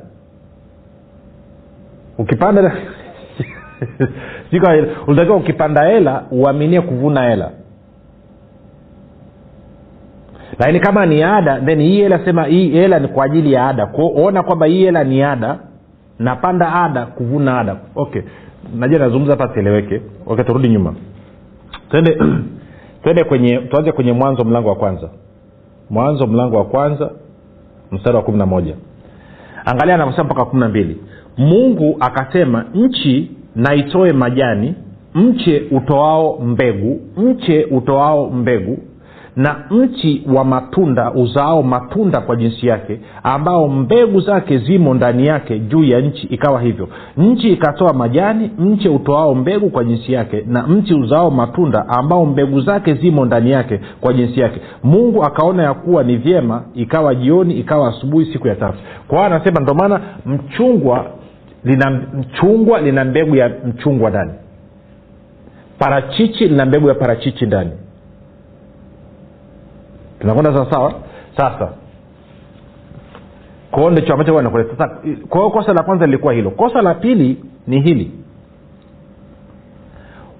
Ukipanda 2.19 2.73
ulitakiwa 5.07 5.37
ukipanda 5.37 5.85
hela 5.85 6.25
uaminie 6.31 6.81
kuvuna 6.81 7.23
hela. 7.31 7.51
Lakini 10.59 10.81
kama 10.81 11.07
ni 11.07 11.23
ada 11.23 11.61
then 11.61 11.81
hii 11.81 12.01
hela 12.03 12.25
sema 12.25 12.45
hii 12.45 12.71
hela 12.71 12.99
ni 12.99 13.09
kwa 13.09 13.25
ajili 13.25 13.53
ya 13.53 13.69
ada. 13.69 13.89
Ona 14.17 14.43
kwamba 14.43 14.67
hii 14.67 14.85
hela 14.85 15.05
ni 15.05 15.23
ada 15.23 15.59
napanda 16.19 16.73
ada 16.73 17.07
kuvuna 17.07 17.61
ada. 17.61 17.77
Okay. 17.95 18.23
Najua 18.75 18.99
nazungumza 18.99 19.33
hapa 19.37 19.55
sieleweke 19.55 20.01
okay 20.27 20.45
turudi 20.45 20.69
nyuma. 20.69 20.95
Twende 21.91 22.19
twende 23.03 23.25
kwenye 23.25 23.59
tuanze 23.59 23.93
kwenye 23.93 24.12
mwanzo 24.12 24.45
mlango 24.45 24.69
wa 24.69 24.75
kwanza. 24.75 25.09
Mwanzo 25.91 26.27
mlango 26.27 26.57
wa 26.57 26.65
kwanza 26.65 27.11
mstari 27.93 28.17
wa 28.17 28.23
kumi 28.23 28.39
na 28.39 28.47
moja. 28.47 28.75
Angalia 29.65 29.95
anavyosema 29.95 30.25
mpaka 30.25 30.45
kumi 30.45 30.61
na 30.61 30.69
mbili. 30.69 31.01
Mungu 31.37 31.97
akasema 32.01 32.65
nchi 32.75 33.31
na 33.56 33.75
itoe 33.75 34.12
majani 34.12 34.75
mche 35.14 35.62
utoao 35.71 36.38
mbegu 36.44 37.00
mche 37.16 37.64
utoao 37.71 38.30
mbegu 38.30 38.78
na 39.37 39.56
mchi 39.71 40.23
wa 40.35 40.44
matunda 40.44 41.12
uzaao 41.12 41.62
matunda 41.62 42.21
kwa 42.21 42.37
jinsi 42.37 42.66
yake 42.66 43.00
ambao 43.23 43.68
mbegu 43.68 44.21
zake 44.21 44.59
zimo 44.59 44.94
ndani 44.94 45.26
yake 45.26 45.59
juu 45.59 45.85
ya 45.85 46.00
nchi 46.00 46.26
ikawa 46.26 46.61
hivyo. 46.62 46.88
Nchi 47.16 47.52
ikatoa 47.52 47.92
majani 47.92 48.50
mche 48.59 48.88
utoao 48.88 49.35
mbegu 49.35 49.71
kwa 49.71 49.85
jinsi 49.85 50.12
yake 50.12 50.44
na 50.47 50.66
mchi 50.66 50.94
uzaao 50.94 51.30
matunda 51.30 51.88
ambao 51.88 52.26
mbegu 52.26 52.61
zake 52.61 52.94
zimo 52.94 53.25
ndani 53.25 53.50
yake 53.50 53.80
kwa 54.00 54.12
jinsi 54.12 54.40
yake. 54.40 54.61
Mungu 54.82 55.25
akaona 55.25 55.62
ya 55.62 55.75
kuwa 55.75 56.02
ni 56.04 56.16
vyema 56.16 56.62
ikawa 56.75 57.14
jioni 57.14 57.54
ikawa 57.54 57.88
asubuhi 57.88 58.32
siku 58.32 58.49
ya 58.49 58.54
tatu. 58.54 58.78
Kwa 59.09 59.18
hiyo 59.18 59.26
anasema 59.37 59.61
ndio 59.61 59.75
maana 59.75 60.00
mchungwa 60.26 61.06
lina 61.64 61.90
mchungwa 61.90 62.81
lina 62.81 63.04
mbegu 63.04 63.37
ya 63.37 63.49
mchungwa 63.66 64.11
ndani. 64.11 64.33
Parachichi 65.78 66.49
lina 66.49 66.66
mbegu 66.66 66.88
ya 66.88 66.95
parachichi 66.95 67.47
ndani. 67.47 67.71
Tunakwenda 70.21 70.52
sawasawa 70.52 70.95
sasa. 71.37 71.73
Kwao 73.71 73.90
ndicho 73.90 74.12
ambacho 74.12 74.42
nakuleta 74.42 74.76
sasa 74.76 74.97
kwa 75.28 75.50
kosa 75.50 75.73
la 75.73 75.83
kwanza 75.83 76.07
lilikuwa 76.07 76.33
hilo. 76.33 76.50
Kosa 76.50 76.83
la 76.83 76.95
pili 76.95 77.45
ni 77.66 77.81
hili. 77.81 78.11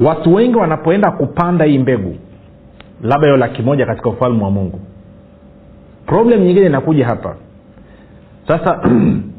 Watu 0.00 0.35
wengi 0.35 0.57
wanapoenda 0.57 1.11
kupanda 1.11 1.64
hii 1.64 1.79
mbegu 1.79 2.17
labda 3.02 3.26
hiyo 3.26 3.37
laki 3.37 3.62
moja 3.62 3.87
katika 3.87 4.09
ufalme 4.11 4.45
wa 4.45 4.50
mungu. 4.50 4.81
Problem 6.07 6.41
nyingine 6.41 6.67
inakuja 6.67 7.07
hapa. 7.07 7.37
Sasa 8.49 8.81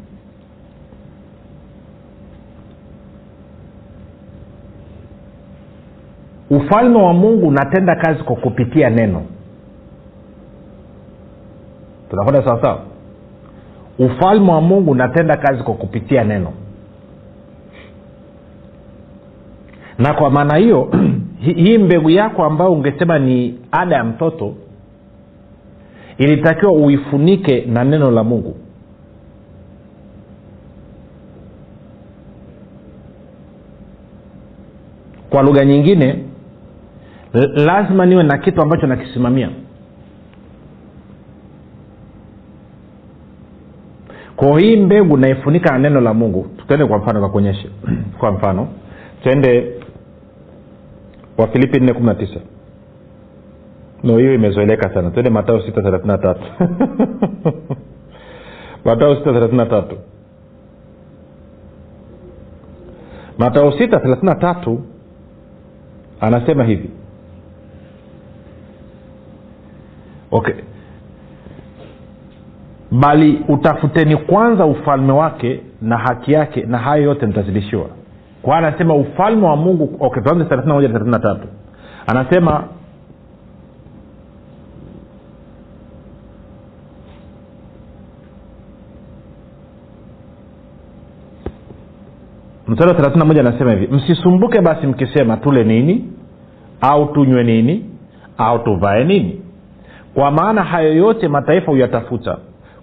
ufalme 6.58 6.98
wa 6.98 7.14
mungu 7.14 7.48
unatenda 7.48 7.96
kazi 7.96 8.24
kwa 8.24 8.36
kupitia 8.36 8.90
neno. 8.90 9.22
Tunakwenda 12.10 12.44
sawasawa 12.46 12.80
ufalme 14.00 14.52
wa 14.52 14.62
mungu 14.62 14.92
unatenda 14.92 15.38
kazi 15.38 15.64
kwa 15.64 15.74
kupitia 15.74 16.24
neno. 16.24 16.54
Na 19.98 20.14
kwa 20.14 20.30
maana 20.30 20.58
hiyo 20.58 20.92
hii 21.40 21.78
mbegu 21.78 22.10
yako 22.10 22.44
ambayo 22.44 22.72
ungesema 22.72 23.20
ni 23.20 23.60
ada 23.72 23.96
ya 23.96 24.04
mtoto 24.04 24.54
ilitakiwa 26.18 26.72
uifunike 26.72 27.62
na 27.66 27.84
neno 27.84 28.12
la 28.12 28.24
mungu. 28.24 28.56
Kwa 35.30 35.42
lugha 35.42 35.66
nyingine 35.66 36.24
lazima 37.34 38.06
niwe 38.06 38.24
na 38.24 38.38
kitu 38.38 38.62
ambacho 38.62 38.88
nakisimamia. 38.88 39.50
Kwa 44.36 44.60
hii 44.60 44.78
mbegu 44.78 45.18
naifunika 45.18 45.72
na 45.72 45.80
neno 45.80 46.02
la 46.02 46.14
mungu. 46.14 46.48
Tuende 46.68 46.86
kwa 46.86 46.98
mfano 46.98 47.22
kakuonyeshe 47.22 47.70
kwa 48.20 48.32
mfano 48.32 48.68
twende 49.24 49.82
wafilipi 51.38 51.80
nne 51.80 51.94
kumi 51.94 52.06
na 52.06 52.16
tisa. 52.16 52.40
No 54.04 54.18
hiyo 54.18 54.34
imezoeleka 54.34 54.94
sana. 54.94 55.12
Twende 55.12 55.30
matao 55.30 55.62
sita 55.62 55.82
thelathini 55.82 56.12
na 56.12 56.18
tatu. 56.18 56.42
Matao 58.86 59.16
sita 59.16 59.34
thelathini 59.34 59.58
na 59.58 59.66
tatu. 59.66 59.98
Matao 63.38 63.72
sita 63.72 64.00
thelathini 64.00 64.30
na 64.30 64.36
tatu 64.36 64.82
anasema 66.22 66.64
hivi 66.64 66.90
okay. 70.34 70.56
Bali 72.92 73.42
utafuteni 73.48 74.18
kwanza 74.18 74.66
ufalme 74.66 75.12
wake 75.12 75.62
na 75.82 75.98
haki 75.98 76.32
yake 76.34 76.62
na 76.62 76.78
hayo 76.78 77.04
yote 77.04 77.26
mtazidishiwa. 77.26 77.86
Kwa 78.42 78.58
anasema 78.58 78.94
ufalme 78.96 79.48
wa 79.48 79.56
mungu 79.56 79.98
okay, 80.00 80.24
tuanze 80.24 80.46
tatu. 81.20 81.48
Anasema 82.08 82.64
mstari 92.68 92.90
wa 92.90 92.96
thelathini 92.96 93.26
moja 93.26 93.42
anasema 93.42 93.72
hivi 93.72 93.88
msisumbuke 93.88 94.62
basi 94.62 94.88
mkisema 94.88 95.38
tule 95.38 95.64
nini? 95.64 96.06
Au 96.82 97.06
tunywe 97.14 97.44
nini? 97.44 97.86
Au 98.38 98.60
tuvae 98.60 99.04
nini 99.04 99.42
kwa 100.14 100.32
maana 100.32 100.64
hayo 100.64 100.94
yote 100.94 101.28
mataifa 101.28 101.72
huyatafuta. 101.72 102.38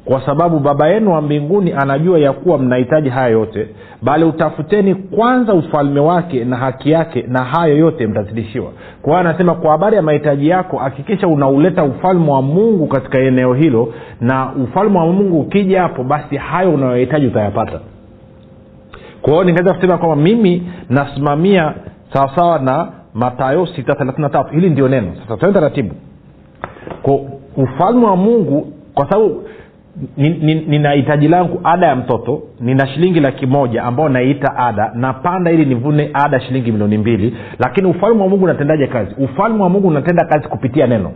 Kwa 0.05 0.27
sababu 0.27 0.59
baba 0.59 0.89
yenu 0.89 1.13
wa 1.13 1.21
mbinguni 1.23 1.73
anajua 1.73 2.19
ya 2.19 2.33
kuwa 2.33 2.59
mnahitaji 2.59 3.09
haya 3.09 3.29
yote 3.29 3.69
bali 4.03 4.25
utafuteni 4.25 4.95
kwanza 4.95 5.55
ufalme 5.55 6.01
wake 6.01 6.45
na 6.45 6.57
haki 6.57 6.91
yake 6.91 7.25
na 7.29 7.45
hayo 7.45 7.77
yote 7.77 8.07
mtazidishiwa. 8.07 8.71
Kwa 9.03 9.13
hiyo 9.13 9.29
anasema 9.29 9.55
kwa 9.55 9.71
habari 9.71 9.97
ya 9.97 10.03
mahitaji 10.03 10.49
yako 10.49 10.77
hakikisha 10.77 11.29
unauleta 11.29 11.85
ufalme 11.85 12.31
wa 12.33 12.43
mungu 12.43 12.87
katika 12.87 13.19
eneo 13.19 13.55
hilo 13.55 13.95
na 14.21 14.53
ufalme 14.53 14.99
wa 14.99 15.07
mungu 15.07 15.41
ukija 15.41 15.83
hapo 15.83 16.05
basi 16.05 16.37
hayo 16.37 16.73
unayohitaji 16.75 17.27
utayapata. 17.27 17.81
Kwa 19.23 19.33
hiyo 19.33 19.45
ningeweza 19.45 19.75
kusema 19.75 19.99
kwamba 19.99 20.17
mimi 20.17 20.73
nasimamia 20.89 21.75
sawasawa 22.13 22.59
na 22.59 22.89
matayo 23.15 23.67
sita 23.67 23.95
thelathini 23.95 24.23
na 24.23 24.29
tatu. 24.29 24.55
Hili 24.55 24.71
ndio 24.71 24.89
neno. 24.89 25.13
Sasa 25.23 25.37
tuende 25.37 25.61
taratibu 25.61 25.95
kwa 27.03 27.19
ufalme 27.57 28.07
wa 28.07 28.17
mungu 28.17 28.73
kwa 28.95 29.09
sababu 29.11 29.43
nina 30.67 30.93
hitaji 30.93 31.29
langu 31.29 31.61
ada 31.65 31.87
ya 31.87 31.97
mtoto 31.97 32.43
nina 32.61 32.87
shilingi 32.87 33.21
laki 33.21 33.47
moja 33.47 33.83
ambao 33.85 34.09
naiita 34.09 34.57
ada 34.57 34.93
napanda 34.95 35.51
ili 35.51 35.65
nivune 35.65 36.11
ada 36.13 36.41
shilingi 36.41 36.73
milioni 36.73 36.99
mbili. 36.99 37.37
Lakini 37.59 37.89
ufalme 37.89 38.23
wa 38.23 38.29
mungu 38.29 38.45
unatendaje 38.45 38.87
kazi? 38.87 39.15
Ufalme 39.19 39.63
wa 39.63 39.69
mungu 39.69 39.89
unatenda 39.89 40.25
kazi 40.25 40.49
kupitia 40.49 40.87
neno. 40.87 41.13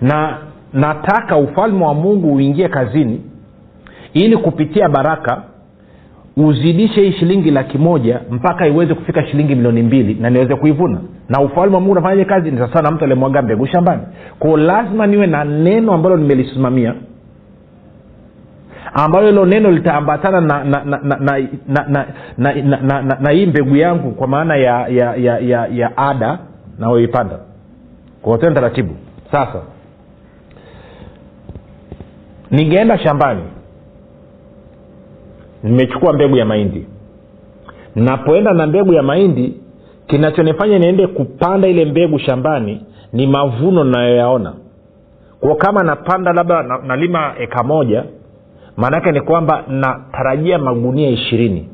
Na 0.00 0.38
nataka 0.72 1.36
ufalme 1.36 1.84
wa 1.84 1.94
mungu 1.94 2.34
uingie 2.34 2.68
kazini 2.68 3.20
ili 4.14 4.36
kupitia 4.36 4.88
baraka 4.88 5.42
uzidishe 6.36 7.02
hii 7.02 7.12
shilingi 7.12 7.50
laki 7.50 7.78
moja 7.78 8.20
mpaka 8.30 8.66
iweze 8.66 8.94
kufika 8.94 9.26
shilingi 9.26 9.54
milioni 9.54 9.82
mbili 9.82 10.14
na 10.14 10.30
niweze 10.30 10.54
kuivuna 10.56 10.98
na 11.30 11.40
ufalme 11.40 11.74
wa 11.74 11.80
mungu 11.80 11.92
unafanyaje 11.92 12.24
kazi 12.24 12.50
ni 12.50 12.58
sasa 12.58 12.82
na 12.82 12.90
mtu 12.90 13.04
alimwaga 13.04 13.42
mbegu 13.42 13.66
shambani 13.66 14.02
kwao 14.38 14.56
lazima 14.56 15.06
niwe 15.06 15.26
na 15.26 15.44
neno 15.44 15.92
ambalo 15.92 16.16
nimelisimamia 16.16 16.94
ambalo 18.94 19.26
hilo 19.26 19.46
neno 19.46 19.70
litaambatana 19.70 20.40
na 23.20 23.30
hii 23.30 23.46
mbegu 23.46 23.76
yangu 23.76 24.10
kwa 24.10 24.28
maana 24.28 24.56
ya 24.56 24.88
ya 24.88 25.14
ya, 25.16 25.38
ya, 25.38 25.66
ya 25.66 25.96
ada 25.96 26.38
nayoipanda 26.78 27.38
kwa 28.22 28.38
taratibu 28.38 28.94
sasa 29.32 29.60
ningeenda 32.50 32.98
shambani 32.98 33.42
nimechukua 35.62 36.12
mbegu 36.12 36.36
ya 36.36 36.44
mahindi 36.44 36.86
napoenda 37.94 38.52
na 38.52 38.66
mbegu 38.66 38.92
ya 38.92 39.02
mahindi 39.02 39.60
kinachonifanya 40.10 40.78
niende 40.78 41.06
kupanda 41.06 41.68
ile 41.68 41.84
mbegu 41.84 42.18
shambani 42.18 42.82
ni 43.12 43.26
mavuno 43.26 43.84
nayoyaona 43.84 44.52
kwa 45.40 45.56
kama 45.56 45.82
napanda 45.82 46.32
labda 46.32 46.62
na, 46.62 46.78
nalima 46.78 47.34
eka 47.38 47.62
moja 47.62 48.04
maanaake 48.76 49.12
ni 49.12 49.20
kwamba 49.20 49.64
natarajia 49.68 50.58
magunia 50.58 51.08
ishirini. 51.08 51.68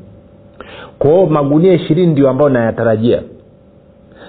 Kwao 0.99 1.25
magunia 1.25 1.73
ishirini 1.73 2.11
ndio 2.11 2.29
ambayo 2.29 2.49
nayatarajia. 2.49 3.21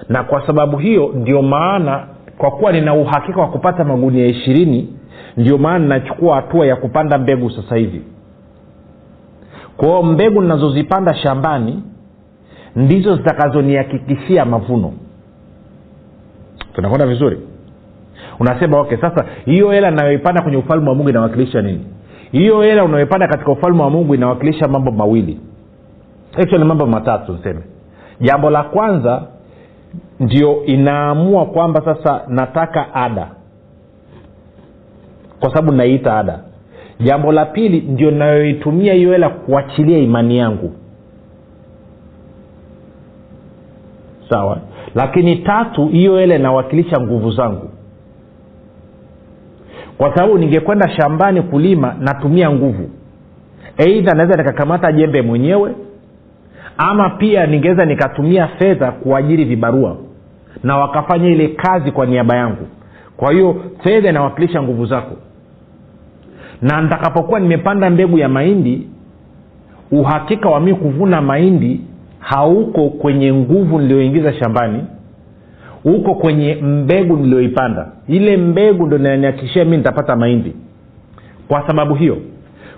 Na 0.09 0.23
kwa 0.23 0.47
sababu 0.47 0.77
hiyo 0.77 1.11
ndio 1.15 1.41
maana 1.41 2.07
kwa 2.37 2.51
kuwa 2.51 2.71
nina 2.71 2.93
uhakika 2.93 3.41
wa 3.41 3.47
kupata 3.47 3.83
magunia 3.83 4.25
ishirini 4.25 4.93
ndio 5.37 5.57
maana 5.57 5.85
nachukua 5.85 6.35
hatua 6.35 6.65
ya 6.67 6.75
kupanda 6.75 7.17
mbegu 7.17 7.49
sasa 7.51 7.75
hivi. 7.75 8.01
Kwao 9.77 10.03
mbegu 10.03 10.41
ninazozipanda 10.41 11.13
shambani 11.15 11.83
ndizo 12.75 13.15
zitakazonihakikishia 13.15 14.45
mavuno. 14.45 14.93
Tunakwenda 16.73 17.07
vizuri? 17.07 17.37
Unasema 18.39 18.79
okay 18.79 18.97
sasa 18.97 19.25
hiyo 19.45 19.71
hela 19.71 19.91
inayoipanda 19.91 20.41
kwenye 20.41 20.57
ufalme 20.57 20.89
wa 20.89 20.95
mungu 20.95 21.09
inawakilisha 21.09 21.61
nini? 21.61 21.85
Hiyo 22.31 22.61
hela 22.61 22.83
unayoipanda 22.83 23.27
katika 23.27 23.51
ufalme 23.51 23.81
wa 23.83 23.89
mungu 23.89 24.15
inawakilisha 24.15 24.67
mambo 24.67 24.91
mawili. 24.91 25.39
Actually 26.37 26.65
mambo 26.65 26.85
matatu 26.85 27.33
niseme. 27.33 27.59
Jambo 28.21 28.49
la 28.49 28.63
kwanza 28.63 29.23
ndio 30.19 30.65
inaamua 30.65 31.45
kwamba 31.45 31.81
sasa 31.85 32.21
nataka 32.27 32.93
ada. 32.93 33.27
Kwa 35.39 35.49
sababu 35.49 35.71
naiita 35.71 36.17
ada. 36.19 36.39
Jambo 36.99 37.31
la 37.31 37.45
pili 37.45 37.81
ndio 37.81 38.11
nayoitumia 38.11 38.93
hiyo 38.93 39.11
hela 39.11 39.29
kuachilia 39.29 39.97
imani 39.97 40.37
yangu 40.37 40.73
sawa. 44.29 44.57
Lakini 44.95 45.35
tatu 45.35 45.87
hiyo 45.87 46.17
hela 46.17 46.35
inawakilisha 46.35 47.01
nguvu 47.01 47.31
zangu. 47.31 47.69
Kwa 49.97 50.15
sababu 50.15 50.37
ningekwenda 50.37 50.89
shambani 50.89 51.41
kulima 51.41 51.95
natumia 51.99 52.51
nguvu. 52.51 52.89
Eidha 53.77 54.13
naweza 54.13 54.35
nikakamata 54.37 54.91
jembe 54.91 55.21
mwenyewe 55.21 55.75
ama 56.77 57.09
pia 57.09 57.45
ningeweza 57.45 57.85
nikatumia 57.85 58.47
fedha 58.47 58.91
kuajiri 58.91 59.45
vibarua 59.45 59.97
na 60.63 60.77
wakafanya 60.77 61.27
ile 61.27 61.47
kazi 61.47 61.91
kwa 61.91 62.05
niaba 62.05 62.35
yangu. 62.35 62.67
Kwa 63.17 63.31
hiyo 63.33 63.55
fedha 63.83 64.09
inawakilisha 64.09 64.61
nguvu 64.63 64.85
zako. 64.85 65.15
Na 66.61 66.81
nitakapokuwa 66.81 67.39
nimepanda 67.39 67.89
mbegu 67.89 68.17
ya 68.17 68.29
mahindi 68.29 68.87
uhakika 69.91 70.49
wa 70.49 70.59
mii 70.59 70.73
kuvuna 70.73 71.21
mahindi 71.21 71.81
hauko 72.19 72.89
kwenye 72.89 73.33
nguvu 73.33 73.79
niliyoingiza 73.79 74.33
shambani 74.33 74.83
uko 75.85 76.15
kwenye 76.15 76.55
mbegu 76.55 77.17
niliyoipanda. 77.17 77.87
Ile 78.07 78.37
mbegu 78.37 78.85
ndo 78.87 78.95
inanihakikishia 78.97 79.65
mi 79.65 79.77
nitapata 79.77 80.15
mahindi. 80.15 80.53
Kwa 81.47 81.67
sababu 81.67 81.95
hiyo 81.95 82.17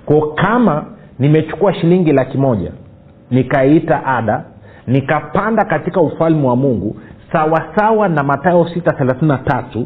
ko 0.06 0.21
kama 0.21 0.86
nimechukua 1.19 1.73
shilingi 1.73 2.12
laki 2.13 2.38
moja 2.38 2.71
nikaiita 3.32 4.06
ada 4.06 4.43
nikapanda 4.88 5.65
katika 5.65 6.01
ufalme 6.01 6.47
wa 6.47 6.56
mungu 6.56 6.95
sawasawa 7.32 8.08
na 8.10 8.23
matayo 8.23 8.63
633 8.63 9.86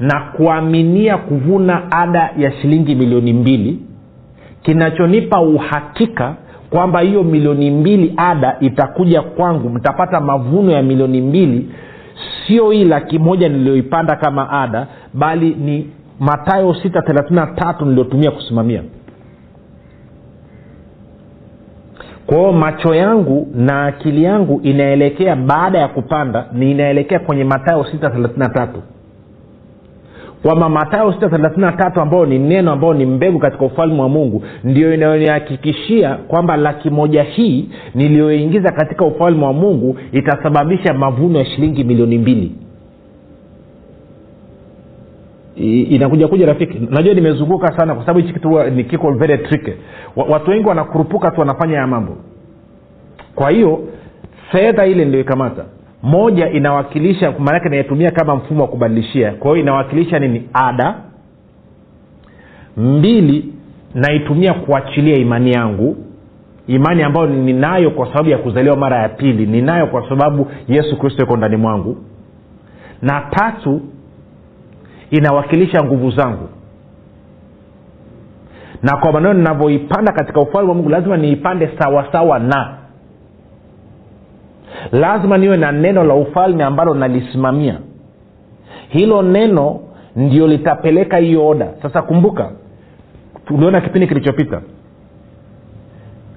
na 0.00 0.20
kuaminia 0.20 1.16
kuvuna 1.18 1.92
ada 1.92 2.30
ya 2.38 2.52
shilingi 2.52 2.94
milioni 2.94 3.32
mbili 3.32 3.78
kinachonipa 4.62 5.40
uhakika 5.40 6.34
kwamba 6.70 7.00
hiyo 7.00 7.22
milioni 7.22 7.70
mbili 7.70 8.14
ada 8.16 8.56
itakuja 8.60 9.22
kwangu 9.22 9.70
mtapata 9.70 10.20
mavuno 10.20 10.72
ya 10.72 10.82
milioni 10.82 11.20
mbili 11.20 11.68
sio 12.46 12.70
hii 12.70 12.84
laki 12.84 13.18
moja 13.18 13.48
niliyoipanda 13.48 14.16
kama 14.16 14.50
ada 14.50 14.86
bali 15.14 15.54
ni 15.54 15.90
matayo 16.20 16.70
633 16.70 17.86
niliyotumia 17.86 18.30
kusimamia. 18.30 18.82
Kwao 22.26 22.52
macho 22.52 22.94
yangu 22.94 23.48
na 23.54 23.84
akili 23.86 24.24
yangu 24.24 24.60
inaelekea 24.62 25.36
baada 25.36 25.78
ya 25.78 25.88
kupanda 25.88 26.46
ni 26.52 26.70
inaelekea 26.70 27.18
kwenye 27.18 27.44
matayo 27.44 27.82
633 27.82 28.68
kwamba 30.44 30.68
matayo 30.68 31.10
633 31.10 32.00
ambayo 32.02 32.26
ni 32.26 32.38
neno 32.38 32.72
ambayo 32.72 32.94
ni 32.94 33.06
mbegu 33.06 33.38
katika 33.38 33.64
ufalme 33.64 34.00
wa 34.00 34.08
mungu 34.08 34.42
ndio 34.64 34.94
inayonihakikishia 34.94 36.14
kwamba 36.14 36.56
laki 36.56 36.90
moja 36.90 37.22
hii 37.22 37.68
niliyoingiza 37.94 38.72
katika 38.72 39.04
ufalme 39.04 39.44
wa 39.44 39.52
mungu 39.52 39.98
itasababisha 40.12 40.94
mavuno 40.94 41.38
ya 41.38 41.44
shilingi 41.44 41.84
milioni 41.84 42.18
mbili. 42.18 42.52
Inakuja 45.90 46.28
kuja 46.28 46.46
rafiki. 46.46 46.78
Najua 46.90 47.14
nimezunguka 47.14 47.76
sana 47.78 47.94
kwa 47.94 48.02
sababu 48.06 48.18
hichi 48.20 48.32
kitu 48.32 48.62
ni 48.64 48.84
kiko 48.84 49.12
very 49.12 49.38
tricky. 49.38 49.72
Watu 50.16 50.50
wengi 50.50 50.68
wanakurupuka 50.68 51.30
tu 51.30 51.40
wanafanya 51.40 51.76
ya 51.76 51.86
mambo. 51.86 52.16
Kwa 53.34 53.50
hiyo 53.50 53.80
fedha 54.52 54.86
ile 54.86 55.04
niliyoikamata 55.04 55.64
moja 56.04 56.50
inawakilisha 56.50 57.32
maanake 57.38 57.68
naitumia 57.68 58.10
kama 58.10 58.36
mfumo 58.36 58.62
wa 58.62 58.68
kubadilishia. 58.68 59.32
Kwa 59.32 59.50
hiyo 59.50 59.62
inawakilisha 59.62 60.18
nini? 60.18 60.48
Ada. 60.52 60.94
Mbili 62.76 63.52
naitumia 63.94 64.54
kuachilia 64.54 65.16
imani 65.16 65.52
yangu. 65.52 65.96
Imani 66.66 67.02
ambayo 67.02 67.26
ninayo 67.26 67.90
kwa 67.90 68.06
sababu 68.06 68.28
ya 68.30 68.38
kuzaliwa 68.38 68.76
mara 68.76 68.96
ya 69.02 69.08
pili 69.08 69.46
ninayo 69.46 69.86
kwa 69.86 70.08
sababu 70.08 70.50
yesu 70.68 70.98
kristo 70.98 71.22
yuko 71.22 71.36
ndani 71.36 71.56
mwangu. 71.56 71.96
Na 73.02 73.20
tatu 73.20 73.80
inawakilisha 75.10 75.84
nguvu 75.84 76.10
zangu. 76.10 76.48
Na 78.82 78.96
kwa 78.96 79.12
maneno 79.12 79.34
ninavyoipanda 79.34 80.12
katika 80.12 80.40
ufalme 80.40 80.68
wa 80.68 80.74
mungu 80.74 80.88
lazima 80.88 81.16
niipande 81.16 81.70
sawasawa 81.78 82.38
na 82.38 82.74
lazima 84.92 85.38
niwe 85.38 85.56
na 85.56 85.72
neno 85.72 86.04
la 86.04 86.14
ufalme 86.14 86.64
ambalo 86.64 86.94
nalisimamia. 86.94 87.78
Hilo 88.88 89.22
neno 89.22 89.80
ndio 90.16 90.46
litapeleka 90.46 91.16
hiyo 91.16 91.48
oda 91.48 91.68
sasa 91.82 92.02
kumbuka 92.02 92.50
tuliona 93.46 93.80
kipindi 93.80 94.06
kilichopita. 94.06 94.60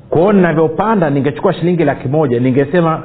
Kwao 0.09 0.33
ninavyopanda 0.33 1.09
ningechukua 1.09 1.53
shilingi 1.53 1.83
laki 1.85 2.07
moja 2.07 2.39
ningesema 2.39 3.03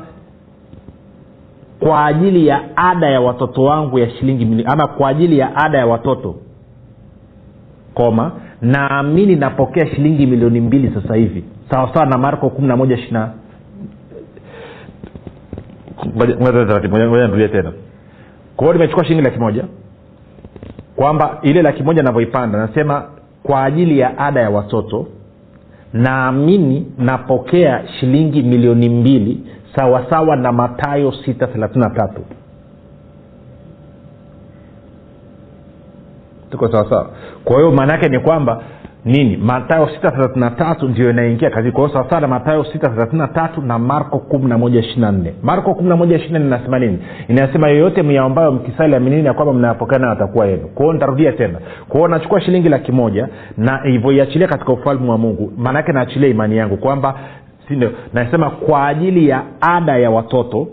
kwa 1.80 2.06
ajili 2.06 2.46
ya 2.46 2.76
ada 2.76 3.06
ya 3.10 3.20
watoto 3.20 3.62
wangu 3.62 3.98
ya 3.98 4.10
shilingi 4.10 4.44
mili, 4.44 4.64
ama 4.66 4.86
kwa 4.86 5.08
ajili 5.08 5.38
ya 5.38 5.56
ada 5.56 5.78
ya 5.78 5.86
watoto. 5.86 6.34
Koma 7.94 8.32
naamini 8.60 9.36
napokea 9.36 9.86
shilingi 9.86 10.26
milioni 10.26 10.60
mbili 10.60 10.92
sasa 10.94 11.14
hivi. 11.14 11.44
Sawasawa 11.70 12.06
na 12.06 12.18
marko 12.18 12.50
kumi 12.50 12.68
na 12.68 12.76
moja 12.76 12.96
ishina 12.96 13.30
nirudie 16.04 17.48
tena. 17.48 17.72
Kwa 18.56 18.66
hiyo 18.66 18.72
nimechukua 18.72 19.04
shilingi 19.04 19.24
laki 19.24 19.38
moja 19.38 19.64
kwamba 20.96 21.38
ile 21.42 21.62
laki 21.62 21.82
moja 21.82 22.02
navyoipanda 22.02 22.58
nasema 22.58 23.04
kwa 23.42 23.64
ajili 23.64 23.98
ya 23.98 24.18
ada 24.18 24.40
ya 24.40 24.50
watoto 24.50 25.06
naamini 25.92 26.92
napokea 26.98 27.82
shilingi 28.00 28.42
milioni 28.42 28.88
mbili 28.88 29.40
sawasawa 29.76 30.36
na 30.36 30.52
matayo 30.52 31.10
633 31.10 32.08
tuko 36.50 36.68
sawasawa 36.72 37.10
kwa 37.44 37.56
hiyo 37.56 37.70
maana 37.70 37.92
yake 37.92 38.08
ni 38.08 38.18
kwamba 38.20 38.62
nini? 39.04 39.36
Matayo 39.36 39.88
633 40.02 40.88
ndio 40.88 41.10
inaingia 41.10 41.50
kazi. 41.50 41.70
Kwa 41.72 41.92
sawasawa 41.92 42.20
na 42.20 42.28
matayo 42.28 42.62
633 42.62 43.66
na 43.66 43.78
marko 43.78 44.22
1124 44.30 45.32
marko 45.42 45.70
1124 45.70 46.36
inasema 46.46 46.78
nini? 46.78 46.98
Inasema 47.28 47.68
yoyote 47.68 48.02
myaombayo 48.02 48.52
mkisali 48.52 48.94
aminini 48.94 49.26
ya 49.26 49.34
kwamba 49.34 49.54
mnayapokea 49.54 50.10
atakuwa 50.10 50.46
yenu. 50.46 50.68
Kwao 50.68 50.92
nitarudia 50.92 51.32
tena. 51.32 51.58
Kwao 51.88 52.08
nachukua 52.08 52.40
shilingi 52.40 52.68
laki 52.68 52.92
moja 52.92 53.28
na 53.56 53.76
hivyoiachilia 53.84 54.48
katika 54.48 54.72
ufalme 54.72 55.10
wa 55.10 55.18
mungu 55.18 55.52
maanaake 55.56 55.92
naachilia 55.92 56.28
imani 56.28 56.56
yangu 56.56 56.76
kwamba 56.76 57.14
sindio 57.68 57.90
nasema 58.14 58.50
kwa 58.50 58.86
ajili 58.86 59.28
ya 59.28 59.42
ada 59.60 59.96
ya 59.98 60.10
watoto 60.10 60.68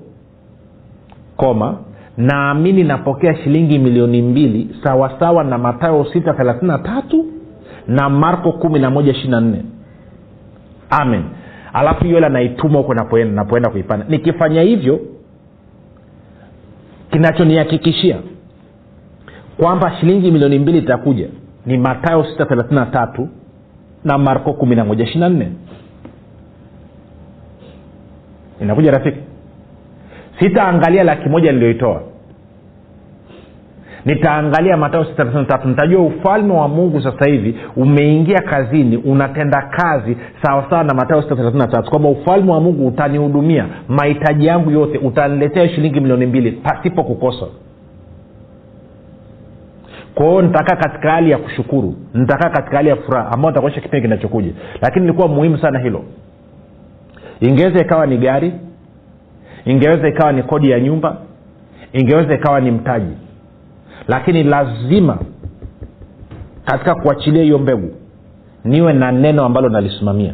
koma 1.37 1.77
naamini 2.17 2.83
napokea 2.83 3.35
shilingi 3.35 3.79
milioni 3.79 4.21
mbili 4.21 4.75
sawasawa 4.83 5.43
na 5.43 5.57
matayo 5.57 6.01
633 6.03 7.23
na 7.89 8.09
marko 8.09 8.49
1124 8.49 9.53
amen. 10.89 11.23
Alafu 11.73 12.03
hiyo 12.03 12.15
hela 12.15 12.29
naituma 12.29 12.77
huko 12.79 12.93
napoenda 12.93 13.33
napoenda 13.35 13.69
kuipanda. 13.69 14.05
Nikifanya 14.09 14.61
hivyo 14.61 14.99
kinachonihakikishia 17.11 18.17
kwamba 19.57 19.91
shilingi 19.99 20.31
milioni 20.31 20.59
mbili 20.59 20.77
itakuja 20.77 21.27
ni 21.65 21.77
matayo 21.77 22.21
633 22.39 23.27
na 24.03 24.17
marko 24.17 24.49
1124 24.51 25.45
inakuja 28.61 28.91
rafiki. 28.91 29.19
Sitaangalia 30.39 31.03
laki 31.03 31.29
moja 31.29 31.51
niliyoitoa 31.51 32.03
nitaangalia 34.05 34.77
matao 34.77 35.05
tatu. 35.05 35.67
Nitajua 35.67 36.01
ufalme 36.01 36.53
wa 36.53 36.67
mungu 36.67 37.01
sasa 37.01 37.29
hivi 37.29 37.55
umeingia 37.75 38.41
kazini 38.41 38.97
unatenda 38.97 39.61
kazi 39.61 40.17
sawasawa 40.41 40.83
na 40.83 40.93
matao 40.93 41.21
tatu 41.21 41.89
kwamba 41.89 42.09
ufalme 42.09 42.51
wa 42.51 42.61
mungu 42.61 42.87
utanihudumia 42.87 43.65
mahitaji 43.87 44.45
yangu 44.45 44.71
yote 44.71 44.97
utaniletea 44.97 45.69
shilingi 45.69 45.99
milioni 45.99 46.25
mbili 46.25 46.51
pasipo 46.51 47.03
kukosa. 47.03 47.45
Kwao 50.15 50.41
nitakaa 50.41 50.75
katika 50.75 51.11
hali 51.11 51.31
ya 51.31 51.37
kushukuru 51.37 51.95
nitakaa 52.13 52.49
katika 52.49 52.77
hali 52.77 52.89
ya 52.89 52.95
furaha 52.95 53.31
ambao 53.31 53.51
nitakuonyesha 53.51 53.81
kipindi 53.81 54.01
kinachokuja. 54.07 54.51
Lakini 54.81 55.05
ilikuwa 55.05 55.27
muhimu 55.27 55.57
sana 55.57 55.79
hilo. 55.79 56.03
Ingeweza 57.39 57.81
ikawa 57.81 58.05
ni 58.07 58.17
gari 58.17 58.53
ingeweza 59.65 60.07
ikawa 60.07 60.31
ni 60.31 60.43
kodi 60.43 60.69
ya 60.71 60.79
nyumba 60.79 61.17
ingeweza 61.93 62.33
ikawa 62.35 62.59
ni 62.61 62.71
mtaji 62.71 63.13
lakini 64.09 64.43
lazima 64.43 65.17
katika 66.65 66.95
kuachilia 66.95 67.43
hiyo 67.43 67.59
mbegu 67.59 67.89
niwe 68.65 68.93
na 68.93 69.11
neno 69.11 69.45
ambalo 69.45 69.69
nalisimamia. 69.69 70.33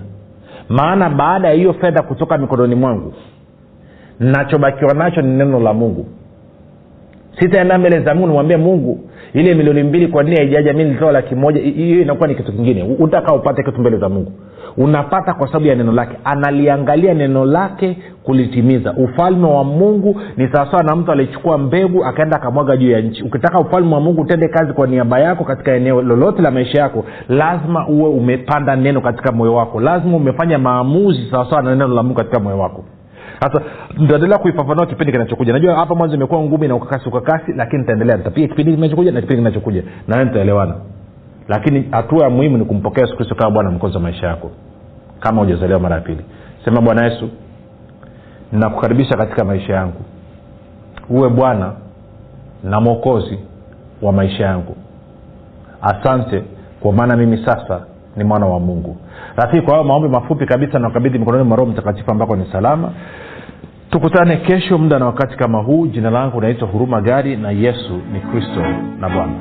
Maana 0.70 1.10
baada 1.10 1.48
ya 1.48 1.54
hiyo 1.54 1.74
fedha 1.74 2.02
kutoka 2.02 2.38
mikononi 2.38 2.76
mwangu 2.76 3.14
nachobakiwa 4.20 4.94
nacho 4.94 5.22
ni 5.22 5.38
neno 5.38 5.60
la 5.60 5.74
mungu. 5.74 6.06
Sitaenda 7.40 7.78
mbele 7.78 8.00
za 8.00 8.14
mungu 8.16 8.28
nimwambie 8.28 8.58
mungu 8.58 9.10
ile 9.34 9.54
milioni 9.54 9.84
mbili 9.84 10.08
kwa 10.08 10.24
nini 10.24 10.36
haijaja 10.36 10.74
mi 10.74 10.84
nilitoa 10.84 11.12
laki 11.12 11.36
moja 11.36 11.62
hiyo 11.62 12.02
inakuwa 12.02 12.28
ni 12.28 12.36
kitu 12.36 12.52
kingine. 12.52 12.84
Utaka 13.00 13.36
upate 13.36 13.64
kitu 13.64 13.80
mbele 13.82 13.98
za 13.98 14.10
mungu 14.10 14.32
unapata 14.78 15.34
kwa 15.34 15.48
sababu 15.48 15.66
ya 15.66 15.76
neno 15.76 15.92
lake. 15.92 16.18
Analiangalia 16.24 17.14
neno 17.14 17.46
lake 17.46 17.98
kulitimiza. 18.24 18.94
Ufalme 18.94 19.48
wa 19.48 19.64
mungu 19.64 20.22
ni 20.38 20.48
sawasawa 20.48 20.84
na 20.84 20.96
mtu 20.96 21.12
alichukua 21.12 21.58
mbegu 21.58 22.06
akaenda 22.06 22.38
akamwaga 22.38 22.78
juu 22.78 22.92
ya 22.92 23.02
nchi. 23.02 23.24
Ukitaka 23.24 23.60
ufalme 23.60 23.94
wa 23.96 24.02
mungu 24.02 24.22
utende 24.22 24.48
kazi 24.48 24.74
kwa 24.74 24.88
niaba 24.88 25.20
yako 25.20 25.44
katika 25.44 25.72
eneo 25.76 26.02
lolote 26.02 26.42
la 26.42 26.52
maisha 26.52 26.82
yako 26.82 27.06
lazima 27.30 27.88
uwe 27.88 28.10
umepanda 28.10 28.76
neno 28.76 29.02
katika 29.02 29.32
moyo 29.32 29.54
wako. 29.54 29.80
Lazima 29.82 30.18
umefanya 30.18 30.58
maamuzi 30.58 31.28
sawasawa 31.32 31.62
na 31.62 31.70
neno 31.72 31.88
la 31.88 32.04
mungu 32.04 32.16
katika 32.16 32.40
moyo 32.40 32.60
wako. 32.60 32.86
Sasa 33.40 33.62
nitaendelea 33.98 34.38
kuifafanua 34.38 34.86
kipindi 34.86 35.12
kinachokuja. 35.12 35.54
Najua 35.54 35.76
hapa 35.76 35.96
mwanzo 35.96 36.16
imekuwa 36.16 36.42
ngumi 36.42 36.68
na 36.68 36.76
ukakasi 36.76 37.10
ukakasi 37.10 37.54
lakini 37.56 37.80
nitaendelea. 37.82 38.18
Nitapiga 38.18 38.48
kipindi 38.48 38.76
kinachokuja 38.76 39.12
na 39.12 39.22
kipindi 39.22 39.42
kinachokuja. 39.44 39.84
Na 40.08 40.24
nitaelewana 40.24 40.76
lakini 41.48 41.88
hatua 41.92 42.24
ya 42.24 42.30
muhimu 42.30 42.58
ni 42.58 42.66
kumpokea 42.66 43.04
yesu 43.04 43.16
kristo 43.16 43.36
kama 43.36 43.52
bwana 43.52 43.72
mkozi 43.72 43.96
wa 43.96 44.02
maisha 44.02 44.28
yako 44.28 44.52
kama 45.20 45.42
hujazaliwa 45.42 45.80
mara 45.80 45.96
ya 45.96 46.02
pili. 46.02 46.26
Sema 46.66 46.82
bwana 46.82 47.06
yesu 47.06 47.30
nakukaribisha 48.52 49.18
katika 49.18 49.44
maisha 49.46 49.74
yangu. 49.74 50.02
Uwe 51.10 51.30
bwana 51.30 51.74
na 52.64 52.82
mwokozi 52.82 53.40
wa 54.02 54.14
maisha 54.14 54.46
yangu. 54.46 54.76
Asante 55.82 56.44
kwa 56.80 56.94
maana 56.94 57.16
mimi 57.18 57.46
sasa 57.46 57.82
ni 58.18 58.24
mwana 58.24 58.46
wa 58.46 58.60
mungu. 58.60 58.98
Rafiki 59.36 59.62
kwa 59.62 59.74
hayo 59.74 59.84
maombi 59.84 60.10
mafupi 60.10 60.46
kabisa 60.46 60.80
na 60.80 60.88
ukabidhi 60.88 61.20
mikononi 61.20 61.44
mwa 61.44 61.58
roho 61.58 61.72
mtakatifu 61.72 62.12
ambako 62.12 62.36
ni 62.36 62.46
salama 62.52 62.92
tukutane 63.90 64.38
kesho 64.38 64.78
muda 64.78 65.00
na 65.00 65.06
wakati 65.06 65.38
kama 65.38 65.58
huu. 65.62 65.88
Jina 65.88 66.10
langu 66.10 66.42
naitwa 66.42 66.68
huruma 66.68 67.02
gari 67.02 67.38
na 67.38 67.52
yesu 67.52 68.00
ni 68.14 68.20
kristo 68.20 68.62
na 69.00 69.10
bwana 69.10 69.34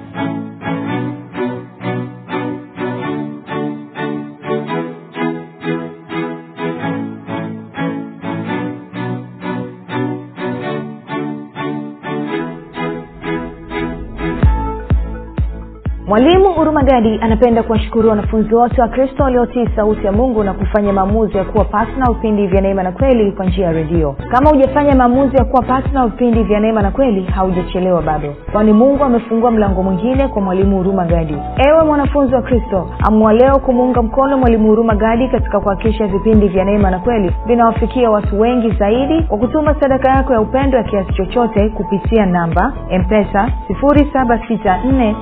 mwalimu 16.14 16.54
huruma 16.75 16.93
gadi 16.93 17.19
anapenda 17.23 17.63
kuwashukuru 17.63 18.09
wanafunzi 18.09 18.55
wote 18.55 18.81
wa 18.81 18.89
kristo 18.89 19.23
waliotii 19.23 19.69
sauti 19.77 20.07
ya 20.07 20.13
mungu 20.13 20.45
na 20.45 20.53
kufanya 20.53 20.93
maamuzi 20.93 21.37
ya 21.37 21.45
kuwa 21.45 21.65
patna 21.65 22.07
vipindi 22.13 22.47
vya 22.47 22.61
neema 22.61 22.83
na 22.83 22.93
kweli 22.93 23.33
kwa 23.33 23.47
njia 23.47 23.67
ya 23.67 23.73
redio. 23.73 24.17
Kama 24.31 24.51
hujafanya 24.51 24.95
maamuzi 24.95 25.37
ya 25.37 25.45
kuwa 25.45 25.63
patna 25.63 26.07
vipindi 26.07 26.43
vya 26.43 26.61
neema 26.61 26.83
na 26.83 26.91
kweli 26.91 27.25
haujachelewa 27.25 28.03
bado. 28.03 28.35
Kwani 28.53 28.73
mungu 28.73 29.05
amefungua 29.05 29.51
mlango 29.51 29.83
mwingine 29.83 30.29
kwa 30.29 30.43
mwalimu 30.43 30.77
huruma 30.77 31.05
gadi 31.05 31.37
ewe 31.69 31.85
mwanafunzi 31.85 32.35
wa 32.35 32.43
kristo 32.43 32.89
amua 33.07 33.33
leo 33.33 33.59
kumuunga 33.59 34.03
mkono 34.03 34.39
mwalimu 34.39 34.69
huruma 34.69 34.95
gadi 34.95 35.29
katika 35.29 35.61
kuhakikisha 35.61 36.07
vipindi 36.07 36.49
vya 36.49 36.65
neema 36.65 36.91
na 36.91 36.99
kweli 36.99 37.33
vinawafikia 37.47 38.11
watu 38.11 38.41
wengi 38.41 38.71
zaidi 38.71 39.23
kwa 39.23 39.39
kutuma 39.39 39.75
sadaka 39.81 40.11
yako 40.11 40.33
ya 40.33 40.41
upendo 40.41 40.79
ya 40.79 40.85
kiasi 40.85 41.13
chochote 41.13 41.69
kupitia 41.69 42.27
namba 42.27 42.73
empesa 42.91 43.49
764 43.69 45.15